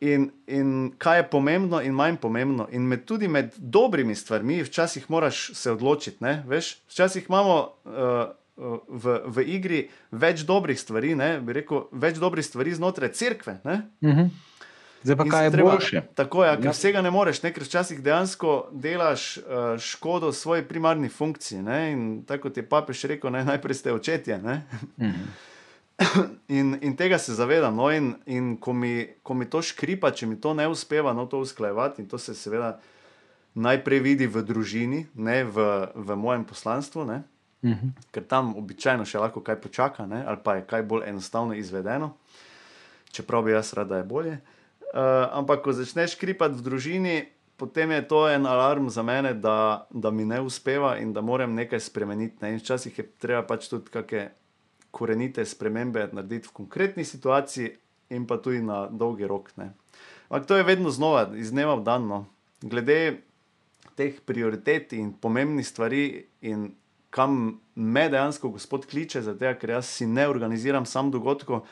[0.00, 2.68] in, in kaj je pomembno in manj pomembno.
[2.72, 6.24] In med, tudi med dobrimi stvarmi, včasih moraš se odločiti.
[6.24, 6.42] Ne?
[6.46, 8.26] Veš, včasih imamo uh,
[8.88, 11.36] v, v igri več dobrih stvari, ne?
[11.40, 13.60] bi rekel, več dobrih stvari znotraj cerkve.
[13.64, 13.80] Ne?
[14.04, 14.28] Mhm.
[15.06, 16.00] Zdaj pa In kaj je treba- boljše?
[16.14, 16.70] Tako je, ja, ker Ja.
[16.72, 19.44] vsega ne moreš, ne, ker včasih dejansko delaš uh,
[19.78, 21.62] škodo svoji primarni funkciji.
[21.62, 24.34] Ne, in tako kot je papež rekel, ne, najprej ste očetje.
[24.98, 25.22] Mhm.
[26.50, 27.72] in, in tega se zavedam.
[27.72, 28.92] No, in in ko, mi,
[29.22, 32.34] ko mi to škripa, če mi to ne uspeva, no, to usklajevati, in to se
[32.34, 32.78] seveda
[33.56, 35.56] najprej vidi v družini, ne v,
[35.94, 37.06] v mojem poslanstvu.
[37.06, 37.22] Ne,
[37.62, 37.88] Mhm.
[38.12, 42.12] ker tam običajno še lahko kaj počaka, ne, ali pa je kaj bolj enostavno izvedeno,
[43.10, 44.36] čeprav bi jaz rad, da je bolje.
[44.94, 47.16] Uh, ampak, ko začneš kripati v družini,
[47.56, 51.54] potem je to en alarm za mene, da, da mi ne uspeva in da moram
[51.54, 52.38] nekaj spremeniti.
[52.40, 52.54] Ne.
[52.54, 54.30] In včasih je treba pač tudi kakšne
[54.96, 57.74] korenite spremembe narediti v konkretni situaciji,
[58.10, 59.50] in pa tudi na dolgi rok.
[59.56, 59.72] Ne.
[60.28, 62.06] Ampak to je vedno znova, iz dneva v dan.
[62.08, 62.26] No.
[62.62, 63.22] Glede
[63.96, 66.74] teh prioritet in pomembnih stvari, in
[67.10, 71.64] kam me dejansko Gospod kliče, zato ker jaz si ne organiziram sam dogodkov,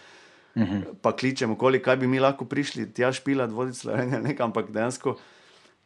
[0.57, 0.80] Mhm.
[1.02, 5.16] pa kličem okoli, kaj bi mi lahko prišli, tja špilati, voditi Slovenijo, nekam, ampak dejansko,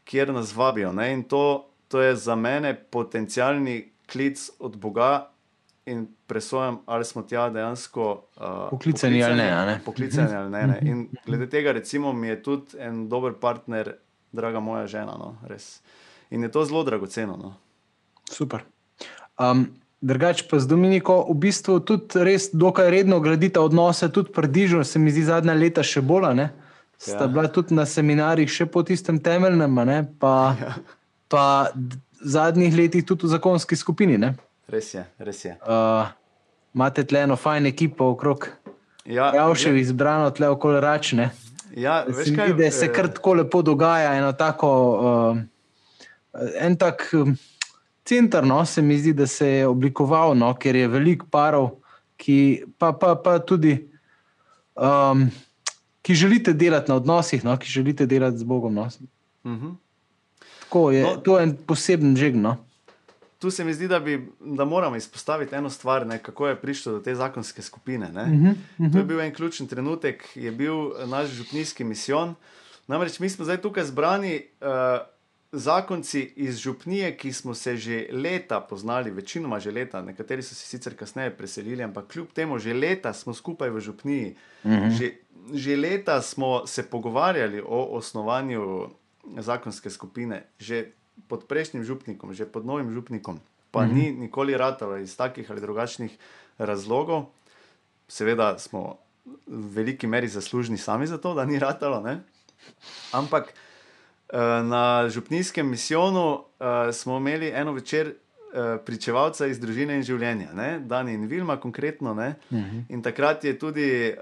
[0.05, 0.93] kjer nas vabijo.
[0.93, 1.13] Ne?
[1.13, 5.31] In to, to je za mene potencialni klic od Boga.
[5.89, 9.81] In presojam, ali smo tja dejansko uh, Poklicani ali ne, ne?
[9.85, 10.79] Poklicani ali ne, ne.
[10.83, 13.95] In glede tega, recimo, mi je tudi en dober partner,
[14.33, 15.17] draga moja žena.
[15.17, 15.81] No, res.
[16.31, 17.37] In je to zelo dragoceno.
[17.37, 17.55] No.
[18.31, 18.65] Super.
[19.39, 19.67] Um,
[20.01, 24.99] Drugač pa z Dominiko v bistvu tudi res dokaj redno gradita odnose, tudi predižno, se
[24.99, 26.25] mi zdi zadnja leta še bolj.
[26.25, 26.47] a ne?
[26.97, 27.27] Sta Ja.
[27.27, 30.07] bila tudi na seminarjih še po tistem temeljnem, ne?
[30.19, 30.75] pa, Ja.
[31.29, 31.45] pa
[32.21, 34.19] zadnjih letih tudi v zakonski skupini.
[34.19, 34.35] ne?
[34.69, 35.57] Res je, res je.
[35.63, 36.07] Uh,
[36.71, 38.49] imate tle eno fajn ekipo okrog
[39.05, 41.31] Ja, Javšev izbrano tle okoli račne.
[41.73, 45.39] ja, veš kaj, zdi, da se eh, kar tako lepo dogaja, eno tako, uh,
[46.61, 47.35] en tak um,
[48.09, 51.71] center, no, se mi zdi, da se je oblikoval, no, ker je veliko parov,
[52.17, 53.77] ki pa, pa, pa tudi.
[54.77, 55.29] Um,
[56.03, 57.53] Ki želite delati na odnosih, no?
[57.61, 58.75] ki želite delati z Bogom.
[58.75, 58.83] No?
[58.83, 59.67] Uh Mhm.
[60.71, 60.91] -huh.
[60.91, 61.17] je, No.
[61.17, 62.37] to je en poseben žeg.
[62.37, 62.57] No?
[63.39, 66.93] Tu se mi zdi, da, bi, da moramo izpostaviti eno stvar, ne, kako je prišlo
[66.93, 68.09] do te zakonske skupine.
[68.09, 68.23] Ne.
[68.23, 68.57] Uh -huh, uh
[68.87, 68.93] -huh.
[68.93, 70.75] To je bil en ključen trenutek, je bil
[71.07, 72.35] naš župnijski misijon.
[72.87, 74.69] Namreč mi smo zdaj tukaj zbrani uh,
[75.53, 80.67] zakonci iz župnije, ki smo se že leta poznali, večinoma že leta, nekateri so se
[80.67, 84.37] sicer kasneje preselili, ampak kljub temu že leta smo skupaj v župniji.
[84.65, 84.99] -huh.
[84.99, 85.13] že,
[85.55, 88.89] že leta smo se pogovarjali o osnovanju
[89.39, 90.93] zakonske skupine, že
[91.29, 93.41] pod prejšnjim župnikom, že pod novim župnikom,
[93.71, 93.93] pa -huh.
[93.93, 96.19] ni nikoli ratalo iz takih ali drugačnih
[96.59, 97.25] razlogov.
[98.09, 98.99] Seveda smo
[99.47, 102.01] v veliki meri zaslužni sami za to, da ni ratalo.
[102.01, 102.21] Ne?
[103.13, 103.53] Ampak
[104.63, 110.81] na župnijskem misijonu eh, smo imeli eno večer eh, pričevalca iz družine in življenja, ne?
[110.81, 112.13] Dani in Vilma, konkretno.
[112.13, 112.83] Uh -huh.
[112.89, 114.15] In takrat je tudi,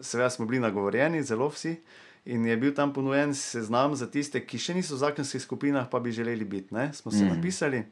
[0.00, 1.76] seveda, smo bili nagovorjeni, zelo vsi.
[2.24, 6.00] In je bil tam ponujen seznam za tiste, ki še niso v zakonskih skupinah, pa
[6.00, 6.74] bi želeli biti.
[6.74, 6.92] Ne?
[6.92, 7.28] Smo se mm.
[7.28, 7.82] napisali.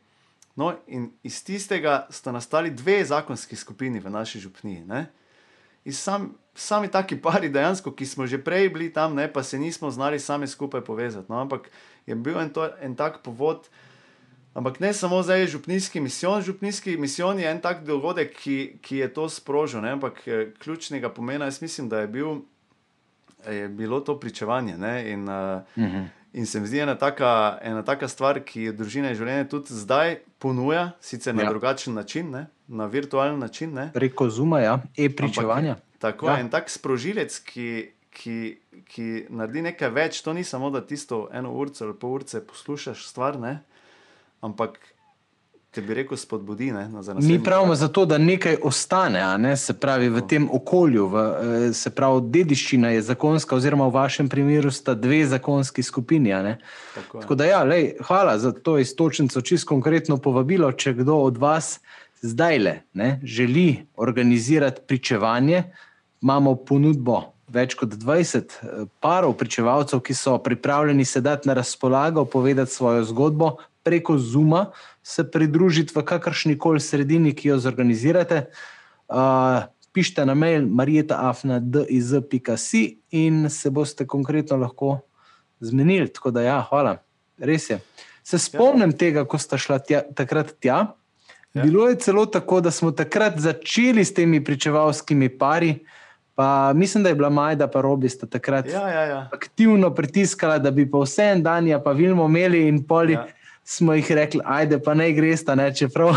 [0.56, 4.84] No, in iz tistega sta nastali dve zakonski skupini v naši župniji.
[5.92, 9.90] Sam, sami taki pari, dejansko, ki smo že prej bili tam, ne, pa se nismo
[9.90, 11.28] znali sami skupaj povezati.
[11.28, 11.70] No, ampak
[12.06, 13.68] je bil en, to, en tak povod.
[14.56, 19.08] Ampak ne samo zdaj župnijski misijon, župnijski misijon je en tak dogodek, ki, ki je
[19.12, 19.84] to sprožil.
[19.84, 20.24] Ne, ampak
[20.58, 22.40] ključnega pomena, jaz mislim, da je bil
[23.52, 24.74] je bilo to pričevanje.
[25.06, 26.04] In, uh, uh -huh.
[26.32, 29.74] in se mi zdi ena taka, ena taka stvar, ki jo družina in življenje tudi
[29.74, 31.48] zdaj ponuja, sicer na ja.
[31.48, 32.46] drugačen način, ne?
[32.68, 33.74] na virtualen način.
[33.74, 33.90] Ne?
[33.94, 35.70] Preko Zuma, ja, e-pričevanja.
[35.70, 36.40] Ampak, tako je ja.
[36.40, 37.70] en tak sprožilec, ki,
[38.10, 38.36] ki,
[38.88, 40.20] ki naredi nekaj več.
[40.26, 43.58] To ni samo, da tisto eno urco ali pol urce poslušaš stvar, ne?
[44.44, 44.78] ampak
[45.76, 46.70] te bi rekel, spodbudi.
[46.72, 46.88] Ne,
[47.20, 51.08] Mi pravimo zato, da nekaj ostane, ne, se pravi v tem okolju.
[51.08, 56.32] V, eh, se pravi, dediščina je zakonska, oziroma v vašem primeru sta dve zakonski skupini.
[56.94, 60.72] Tako, Tako da, ja, lej, hvala za to istočnico, čisto konkretno povabilo.
[60.72, 61.80] Če kdo od vas
[62.22, 65.64] zdaj le ne, želi organizirati pričevanje,
[66.22, 67.22] imamo ponudbo.
[67.48, 73.56] Več kot 20 eh, parov pričevalcev, ki so pripravljeni sedeti na razpolago, povedati svojo zgodbo
[73.86, 78.46] preko Zuma, se pridružiti v kakršni koli sredini, ki jo zorganizirate.
[79.06, 79.62] Uh,
[79.94, 84.98] pišite na mail marieta.afna.diz.si in se boste konkretno lahko
[85.60, 86.08] zmenili.
[86.10, 86.96] Tako da, ja, hvala,
[87.38, 87.78] res je.
[88.26, 90.98] Se spomnim tega, ko ste šla tja, takrat tja.
[91.56, 91.62] Ja.
[91.62, 95.78] Bilo je celo tako, da smo takrat začeli s temi pričevalskimi pari.
[96.36, 99.28] Pa mislim, da je bila Majda, pa Robi sta takrat ja, ja, ja.
[99.32, 103.16] aktivno pritiskala, da bi pa vse en dan, ja, pa vilmo imeli in poli.
[103.16, 103.26] Ja
[103.66, 106.14] smo jih rekli, ajde, pa naj greš ne, čeprav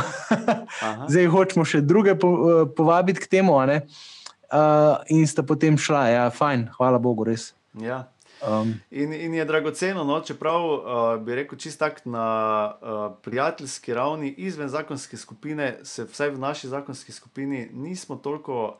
[1.10, 3.58] zdaj hočemo še druge po, uh, povabiti k temu.
[3.58, 7.54] Uh, in sta potem šla, ja, fajn, hvala Bogu, res.
[7.82, 8.04] Ja.
[8.48, 10.82] Um, in, in je dragoceno, no, čeprav uh,
[11.24, 12.28] bi rekel, čist tak na
[12.72, 18.78] uh, prijateljski ravni, izven zakonske skupine, se vsaj v naši zakonski skupini nismo toliko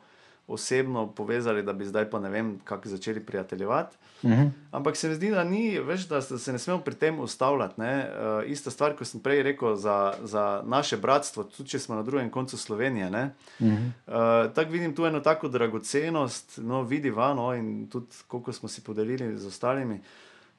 [0.50, 3.96] osebno povezali, da bi zdaj pa ne vem, kako začeli prijateljevati.
[4.22, 4.42] Uh mhm.
[4.42, 4.50] -huh.
[4.70, 7.80] Ampak se mi zdi, da, ni, veš, da se ne smemo pri tem ustavljati.
[7.80, 12.02] Uh, ista stvar, kot sem prej rekel, za, za naše bratstvo, tudi če smo na
[12.02, 13.06] drugem koncu Slovenije.
[13.06, 13.90] Uh -huh.
[14.06, 18.84] uh, Tako vidim tu eno tako dragocenost, no, vidi vano in tudi koliko smo si
[18.84, 20.00] podelili z ostalimi.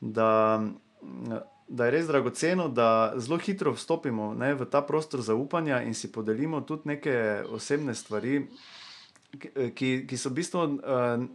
[0.01, 0.61] Da,
[1.71, 6.11] Da je res dragoceno, da zelo hitro vstopimo ne, v ta prostor zaupanja in si
[6.11, 8.41] podelimo tudi neke osebne stvari,
[9.75, 11.25] ki, ki so v bistvu uh,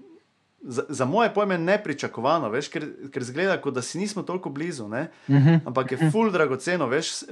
[0.63, 4.85] za, za moje pojme nepričakovano, veš, ker, ker zgleda, kot da si nismo toliko blizu,
[4.85, 5.09] uh mhm.
[5.29, 5.61] -huh.
[5.67, 6.87] ampak je ful dragoceno.
[6.87, 7.29] Veš, uh,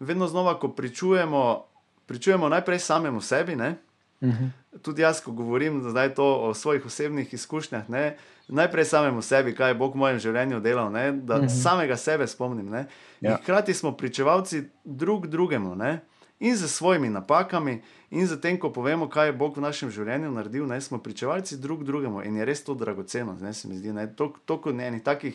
[0.00, 1.64] vedno znova, ko pričujemo,
[2.06, 3.56] pričujemo najprej samemu sebi.
[3.56, 3.74] Ne?
[4.20, 4.48] Uh -huh.
[4.82, 8.16] Tudi jaz, ko govorim o svojih osebnih izkušnjah, ne?
[8.48, 11.12] najprej samemu sebi, kaj je Bog v mojem življenju delal, ne?
[11.12, 11.48] da uh mhm.
[11.48, 11.62] -huh.
[11.62, 12.86] samega sebe spomnim.
[13.20, 13.36] Ja.
[13.36, 15.74] Hkrati smo pričevalci drug drugemu.
[15.74, 16.00] Ne?
[16.40, 20.30] In z svojimi napakami, in z tem, ko povemo, kaj je Bog v našem življenju
[20.30, 23.36] naredil, ne smo pričevalci drug drugemu in je res to dragoceno.
[23.40, 25.34] Ne, se mi zdi, da je to toliko enih takih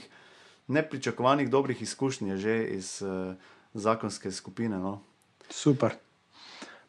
[0.68, 3.36] nepričakovanih dobrih izkušnj že iz uh,
[3.74, 4.80] zakonske skupine.
[4.80, 5.02] No.
[5.50, 5.96] Super.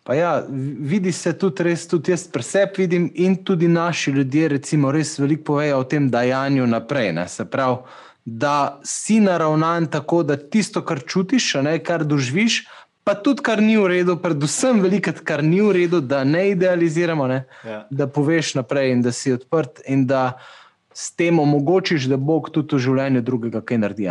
[0.04, 0.44] Pa ja,
[0.78, 5.44] vidi se tudi, res, tudi jaz preseb vidim, in tudi naši ljudje, recimo, res veliko
[5.44, 7.12] povejo o tem dajanju naprej.
[7.16, 7.78] Ne, se pravi,
[8.24, 12.66] da si naravnan tako, da tisto, kar čutiš, ne, kar doživiš,
[13.04, 17.26] pa tudi kar ni v redu, predvsem veliko, kar ni v redu, da ne idealiziramo,
[17.26, 17.44] ne?
[17.64, 17.84] Ja.
[17.90, 20.38] da poveš naprej in da si odprt in da
[20.94, 24.08] s tem omogočiš, da Bog tudi v življenju drugega kaj naredi.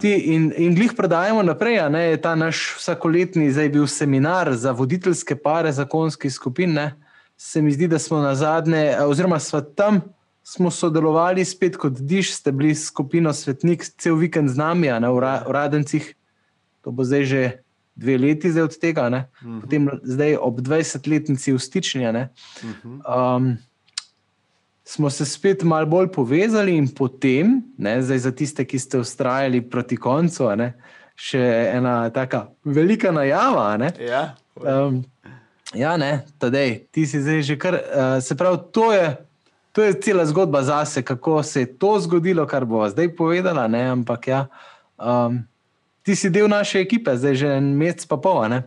[0.00, 4.72] Ti, in, in glih predajemo naprej, ne je ta naš vsakoletni, zdaj bil seminar za
[4.72, 6.74] voditeljske pare zakonskih skupin.
[6.74, 6.94] Ne?
[7.36, 10.00] Se mi zdi, da smo na zadnje, oziroma smo tam
[10.44, 15.12] smo sodelovali spet kot Diš, ste bili skupino Svetnik, cel vikend z nami, na
[15.48, 16.14] uradencih.
[16.84, 17.63] To bo zdaj že
[17.96, 19.56] dve leti od tega, uh mhm.
[19.56, 19.60] -huh.
[19.60, 22.12] potem zdaj ob 20-letnici v stičnju.
[22.12, 23.00] Mhm.
[23.06, 23.56] Um,
[24.84, 29.96] smo se spet malo bolj povezali, in potem, ne, za tiste, ki ste ustrajali proti
[29.96, 30.74] koncu, ne,
[31.16, 33.78] še ena tako velika najava.
[34.00, 35.04] Ja, um,
[35.74, 37.74] ja, ne, tadej, ti si zdaj že kar.
[37.74, 39.16] Uh, se pravi, to je,
[39.72, 43.68] to je cela zgodba zase, kako se je to zgodilo, kar bo zdaj povedala.
[43.68, 44.46] Ne, ampak ja.
[44.98, 45.46] Um,
[46.04, 48.44] Ti si del naše ekipe, zdaj že en mesec, pa pol.
[48.52, 48.62] Ne?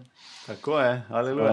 [0.48, 1.52] Tako je, ali ne.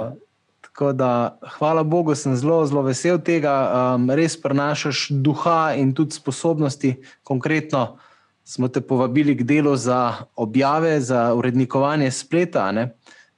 [0.64, 3.52] Tako da, hvala Bogu, sem zelo, zelo vesel tega,
[3.94, 6.96] um, res prenašaš duha in tudi sposobnosti.
[7.22, 7.98] Konkretno
[8.44, 12.72] smo te povabili k delu za objave, za urednikovanje spleta.
[12.72, 12.90] Ne?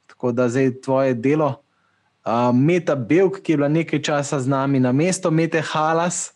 [0.07, 1.61] Tako da zdaj tvoje delo.
[2.24, 6.32] Uh, Meta Belk, ki je bila nekaj časa z nami na mesto, Mete Halas,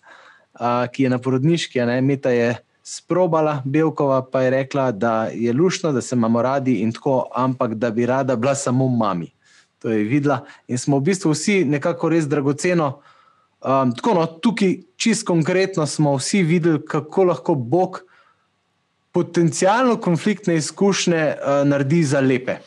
[0.60, 2.00] uh, ki je na porodniški, ne?
[2.02, 2.54] Meta je
[2.90, 7.74] sprobala, Belkova pa je rekla, da je lušno, da se imamo radi in tako, ampak
[7.74, 9.30] da bi rada bila samo mami
[9.80, 10.44] to je videla.
[10.68, 13.00] In smo v bistvu vsi nekako res dragoceno.
[13.60, 18.02] Um, tako, no, tukaj, čist konkretno, smo vsi videli, kako lahko Bog
[19.12, 22.60] potencijalno konfliktne izkušnje uh, naredi za lepe.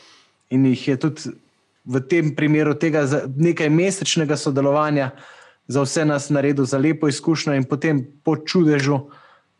[0.50, 1.34] In jih je tudi
[1.84, 3.04] v tem primeru tega
[3.36, 5.10] nekaj mesečnega sodelovanja
[5.68, 9.06] za vse nas naredil za lepo izkušnjo, in potem po čudežu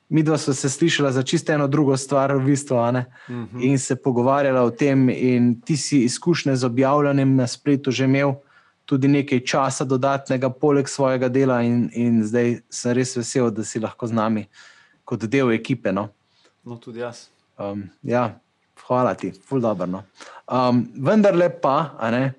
[0.08, 3.64] mi dva sva se slišala za čisto eno drugo stvar, v bistvu, uh -huh.
[3.64, 5.08] in se pogovarjala o tem.
[5.10, 8.34] In ti si izkušnje z objavljanjem na spletu že imel
[8.84, 13.80] tudi nekaj časa dodatnega, poleg svojega dela, in, in zdaj sem res vesel, da si
[13.80, 14.46] lahko z nami
[15.04, 15.92] kot del ekipe.
[15.92, 16.08] No,
[16.64, 17.28] no tudi jaz.
[17.58, 18.40] Um, ja,
[18.86, 19.86] hvala ti, ful dobro.
[19.86, 20.02] No.
[20.52, 22.34] Um, vendar lepa, a ne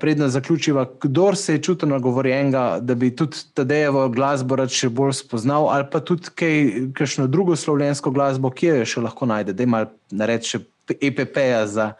[0.00, 5.12] predna zaključiva, kdo se je čutil nagovorjenega, da bi tudi Tadejevo glasbo rad še bolj
[5.20, 6.56] spoznal, ali pa tudi kaj,
[6.96, 10.62] kakšno drugo slovensko glasbo, ki jo še lahko najde, da ima reči
[11.00, 11.92] EPP-ja za,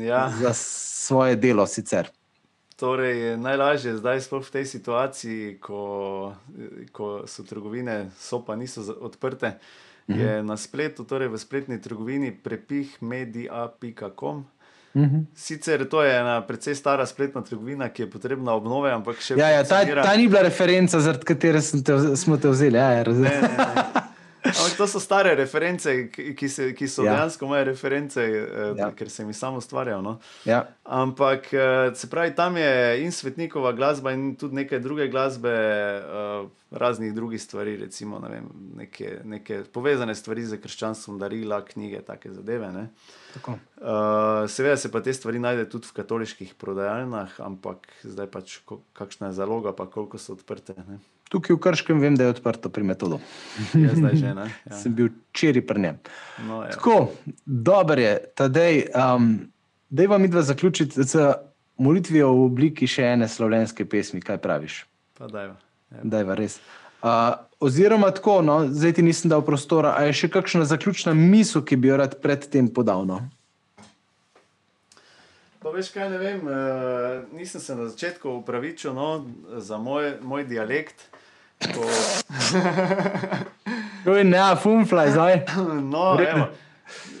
[0.00, 0.28] ja.
[0.40, 2.10] za svoje delo sicer.
[2.76, 6.34] Torej, najlažje je zdaj, sploh v tej situaciji, ko,
[6.92, 9.54] ko so trgovine, so pa niso odprte,
[10.10, 10.18] mhm.
[10.20, 14.44] je na spletu, torej v spletni trgovini prepih media.com.
[14.94, 15.26] -hmm.
[15.34, 19.44] Sicer to je ena precej stara spletna trgovina, ki je potrebna obnove, ampak še vedno.
[19.44, 22.76] Ja, ja, ta, ta ni bila referenca, zaradi katere te, smo te vzeli.
[22.76, 23.93] Ja, ja ne, ne, ne.
[24.54, 27.14] Ampak to so stare reference, ki, se, ki so ja.
[27.14, 28.90] dejansko moje reference, eh, ja.
[28.96, 30.02] ker sem jih sam ustvarjal.
[30.04, 30.18] No?
[30.46, 30.64] Ja.
[30.84, 36.46] Ampak eh, se pravi, tam je in svetnikova glasba, in tudi nekaj druge glasbe, eh,
[36.74, 42.32] raznih drugih stvari, recimo ne vem, neke, neke povezane stvari z krščanstvom, darila, knjige, take
[42.34, 42.70] zadeve.
[43.46, 48.58] Uh, seveda se pa te stvari najde tudi v katoliških prodajalnah, ampak zdaj pač
[48.92, 50.74] kakšna je zaloga, pa koliko so odprte.
[50.88, 50.98] Ne?
[51.32, 53.18] Tukaj v Krškem vem, da je odprto pri metodu.
[53.74, 54.46] Ja, zdaj že ne.
[54.68, 54.76] Ja.
[54.76, 55.98] Sem bil včeraj pri njem.
[56.46, 57.10] No, Tako,
[57.46, 59.48] dober je, tadej, um,
[59.90, 61.32] da je vam idva zaključiti z
[61.78, 64.22] molitvijo v obliki še ene slovenske pesmi.
[64.22, 64.84] Kaj praviš?
[65.18, 65.56] Pa dajva.
[66.02, 66.58] Dajva, res.
[67.04, 69.94] Uh, oziroma, tako, no, zdaj ti nisem dal prostora.
[69.98, 73.04] A je še kakšna zaključna misel, ki bi jo rad predtem podal?
[73.08, 73.20] No?
[75.74, 76.54] Veš kaj, ne vem, uh,
[77.34, 79.26] nisem se na začetku upravičil no,
[79.58, 81.08] za moj, moj dialekt.
[84.04, 85.40] To je ne, fumflaj, zdaj.
[85.94, 86.16] No,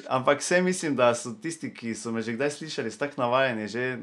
[0.08, 3.96] Ampak vse mislim, da so tisti, ki so me že kdaj slišali, tako navajeni, že,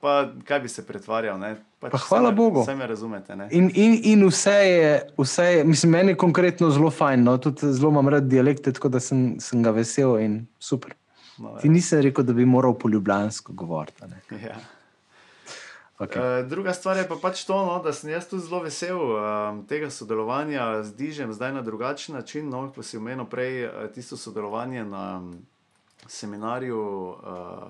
[0.00, 1.40] pa kaj bi se pretvarjal.
[1.82, 2.62] Pač pa hvala me, Bogu.
[2.62, 3.36] Vse me razumete.
[3.50, 7.36] In, in, in vse, je, vse je, mislim, meni je konkretno zelo fajn, no?
[7.38, 10.94] tudi zelo imam rad dialekte, tako da sem, sem ga vesel in super.
[11.38, 14.04] No, Ti nisem rekel, da bi moral po ljubljansko govoriti.
[14.44, 14.58] Ja.
[15.98, 16.18] Okay.
[16.18, 18.98] Uh, eh, druga stvar je pa pač to, no, da sem jaz tudi zelo vesel
[18.98, 22.48] um, tega sodelovanja z Dižem, zdaj na drugačen način.
[22.50, 25.36] No, ko si omenil prej uh, tisto sodelovanje na um,
[26.08, 27.68] seminarju, uh,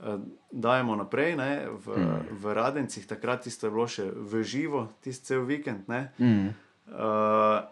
[0.00, 0.20] uh,
[0.50, 2.40] dajemo naprej ne, v, mm.
[2.42, 5.86] v Radencih, takrat tisto je bilo še v živo, tisti cel vikend.
[6.18, 6.50] Mm.
[6.90, 7.62] Uh,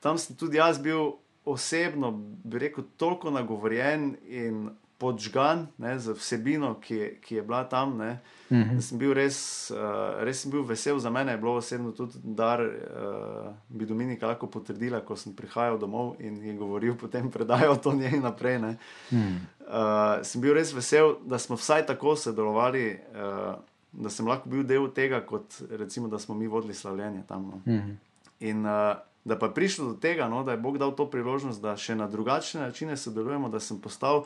[0.00, 2.12] tam sem tudi jaz bil osebno,
[2.44, 4.70] bi rekel, toliko nagovorjen in
[5.02, 7.96] podžgan ne, z vsebino, ki je, ki je bila tam.
[7.98, 8.10] Ne,
[8.50, 8.76] uh mhm.
[8.76, 8.80] -huh.
[8.80, 12.60] sem bil res, uh, res sem bil vesel za mene, je bilo osebno tudi dar,
[12.60, 17.92] uh, bi Dominika lahko potrdila, ko sem prihajal domov in je govoril, potem predajal to
[17.92, 18.56] njej naprej.
[18.56, 18.64] Uh
[19.10, 19.36] -huh.
[19.60, 22.98] uh, sem bil res vesel, da smo vsaj tako sodelovali.
[23.14, 23.54] Uh,
[23.92, 27.42] Da sem lahko bil del tega, kot recimo, da smo mi vodili slavljenje tam.
[27.42, 27.56] No.
[27.56, 27.90] Uh mhm.
[27.90, 27.94] -huh.
[28.40, 31.62] In uh, Da pa je prišlo do tega, no, da je Bog dal to priložnost,
[31.62, 34.24] da še na drugačne načine sodelujemo, da sem postal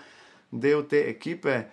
[0.51, 1.67] del te ekipe,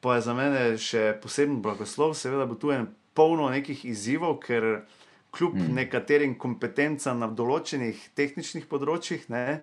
[0.00, 2.14] pa je za mene še poseben blagoslov.
[2.16, 2.88] Seveda bo tu en
[3.18, 4.86] polno nekih izzivov, ker
[5.34, 5.74] kljub mm.
[5.76, 9.60] nekaterim kompetencam na določenih tehničnih področjih, ne,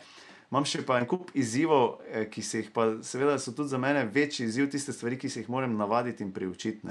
[0.52, 3.80] imam še pa en kup izzivov, eh, ki se jih pa, seveda, so tudi za
[3.82, 6.88] mene večji izziv, tiste stvari, ki se jih moram navaditi in priučiti.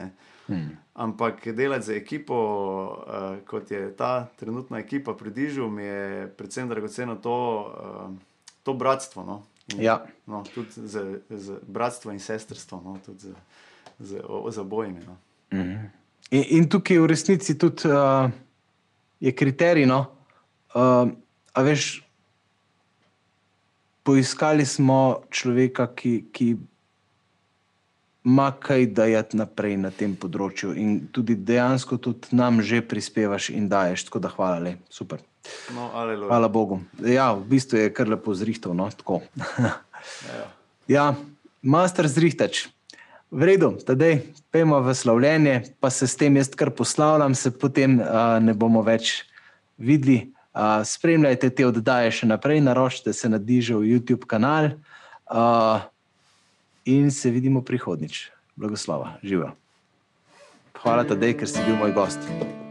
[0.49, 0.77] Mm.
[0.95, 2.37] Ampak delati za ekipo,
[3.07, 8.11] uh, kot je ta trenutna ekipa pri Dižu, mi je predvsem dragoceno to, uh,
[8.63, 9.25] to bratstvo.
[9.25, 9.43] No?
[9.73, 10.03] In, ja.
[10.27, 12.99] no, tudi z, z bratstvo in sestrstvo, no?
[13.07, 13.35] tudi z,
[13.99, 15.01] z, z obojimi.
[15.07, 15.17] No?
[15.57, 15.89] Mm.
[16.31, 18.29] In, in tukaj v resnici tudi uh,
[19.21, 19.87] je kriterij.
[19.89, 20.05] No?
[20.75, 21.09] Uh,
[21.55, 22.03] a veš,
[24.05, 26.49] poiskali smo človeka, ki, ki
[28.25, 33.69] ima kaj dajati naprej na tem področju, in tudi dejansko tudi nam že prispevaš in
[33.69, 34.09] daješ.
[34.09, 34.77] Tako da hvala, le.
[34.89, 35.21] super.
[35.77, 36.81] No, hvala Bogu.
[37.05, 38.73] Ja, v bistvu je kar lepo zrihtov.
[38.77, 38.89] No?
[40.33, 40.47] ja,
[40.89, 41.07] ja
[41.61, 42.69] master zrihtač.
[43.35, 44.21] V redu, tedaj
[44.55, 48.85] pojmo v slavljenje, pa se s tem jaz kar poslavljam, se potem uh, ne bomo
[48.87, 49.25] več
[49.77, 50.34] videli.
[50.85, 54.71] Spremljajte te oddaje še naprej, naročite se na Dižo YouTube kanal
[55.27, 55.83] uh,
[56.87, 58.31] in se vidimo prihodnič.
[58.57, 59.51] Blagoslova, živijo.
[60.79, 62.64] Hvala, tedaj, ker si bil moj gost.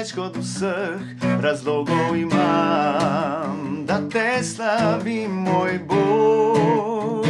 [0.00, 7.26] Več kot vseh razlogov imam, da te slavim, moj Bog.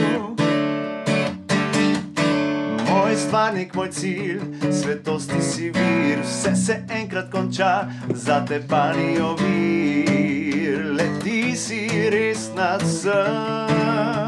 [2.90, 4.38] Moj stvarnik, moj cilj,
[4.70, 7.74] svetosti si vir, vse se enkrat konča,
[8.14, 14.19] za te pa ni ovir, leti si res nad vsem.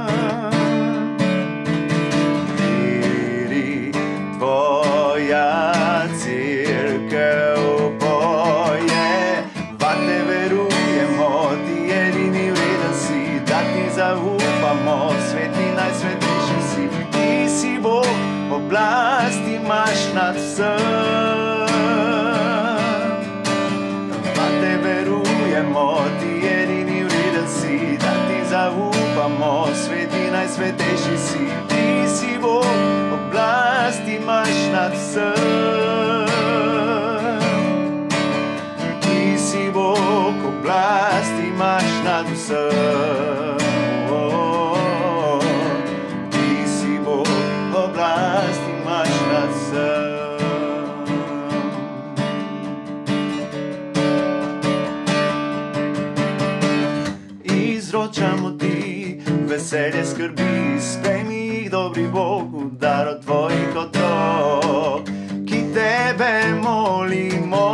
[59.73, 65.09] Veselje skrbi, sprejmi jih dobri Bog, dar od tvojih otrok,
[65.49, 67.69] ki tebe molimo.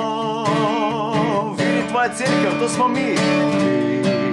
[1.59, 3.15] Viri tvoja crkva, to smo mi.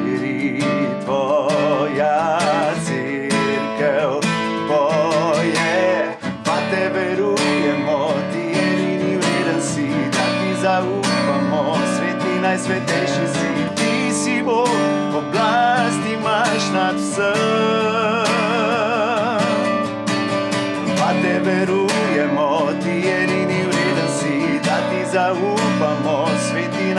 [0.06, 0.62] Viri
[1.06, 2.40] tvoja
[2.86, 4.20] crkva,
[4.68, 14.14] poje, pa te verujemo, ti edini vreden si, da ti zaupamo, sveti najsvetejši si, ti
[14.14, 14.70] si Bog
[15.18, 15.75] oblast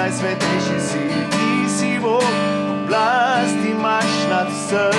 [0.07, 1.03] najsvetejši si,
[1.35, 2.23] ti si Bog,
[2.71, 4.93] oblast imaš nad vsem.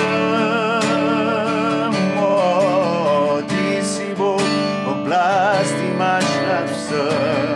[2.20, 4.44] O, ti si Bog,
[4.84, 7.47] oblast imaš nad vsem.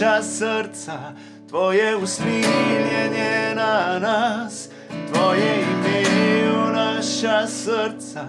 [0.00, 0.98] Naša srca,
[1.48, 4.68] tvoje usmiljenje na nas.
[5.12, 6.02] Tvoje ime
[6.50, 8.26] v naša srca,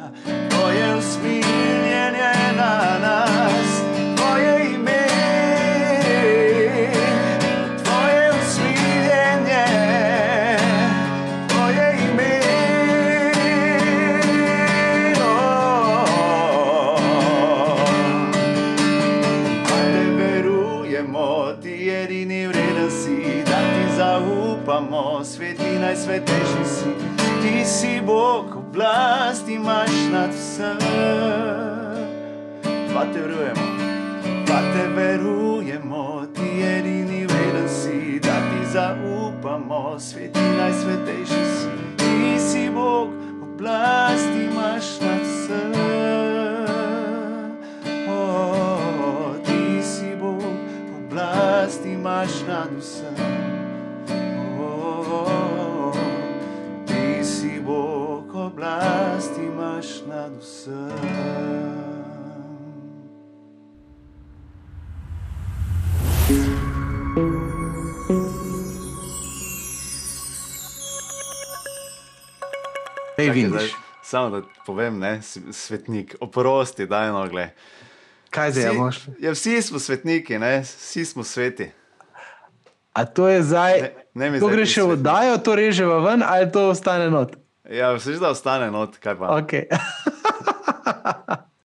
[0.49, 3.36] tvoje usmiljenje na nas.
[30.57, 30.77] Vsem.
[32.93, 33.67] Pa te verujemo,
[34.47, 42.69] pa te verujemo, ti edini vreden si, da ti zaupamo, sveti najsvetejši si, ti si
[42.69, 43.09] Bog,
[43.41, 45.73] oblasti imaš nad vsem.
[48.09, 50.57] O, ti si Bog,
[50.97, 53.36] oblasti imaš nad vsem.
[58.57, 60.91] Bog, oblasti imaš nad vsem.
[73.17, 73.69] Ej, Čakaj, vidiš, zdaj,
[74.03, 75.21] Samo da povem, ne,
[75.51, 77.49] svetnik, oprosti, daj nogle.
[78.29, 79.05] kaj zdaj imaš?
[79.19, 80.61] Ja, vsi smo svetniki, ne?
[80.61, 81.69] vsi smo sveti.
[82.93, 85.55] A to je zdaj, Ne- ne mi to zdaj gre ti še v oddajo, to
[85.55, 87.35] reževa ven ali to ostane not?
[87.69, 89.37] Ja, vse da ostane not, kaj pa.
[89.41, 89.67] Okay.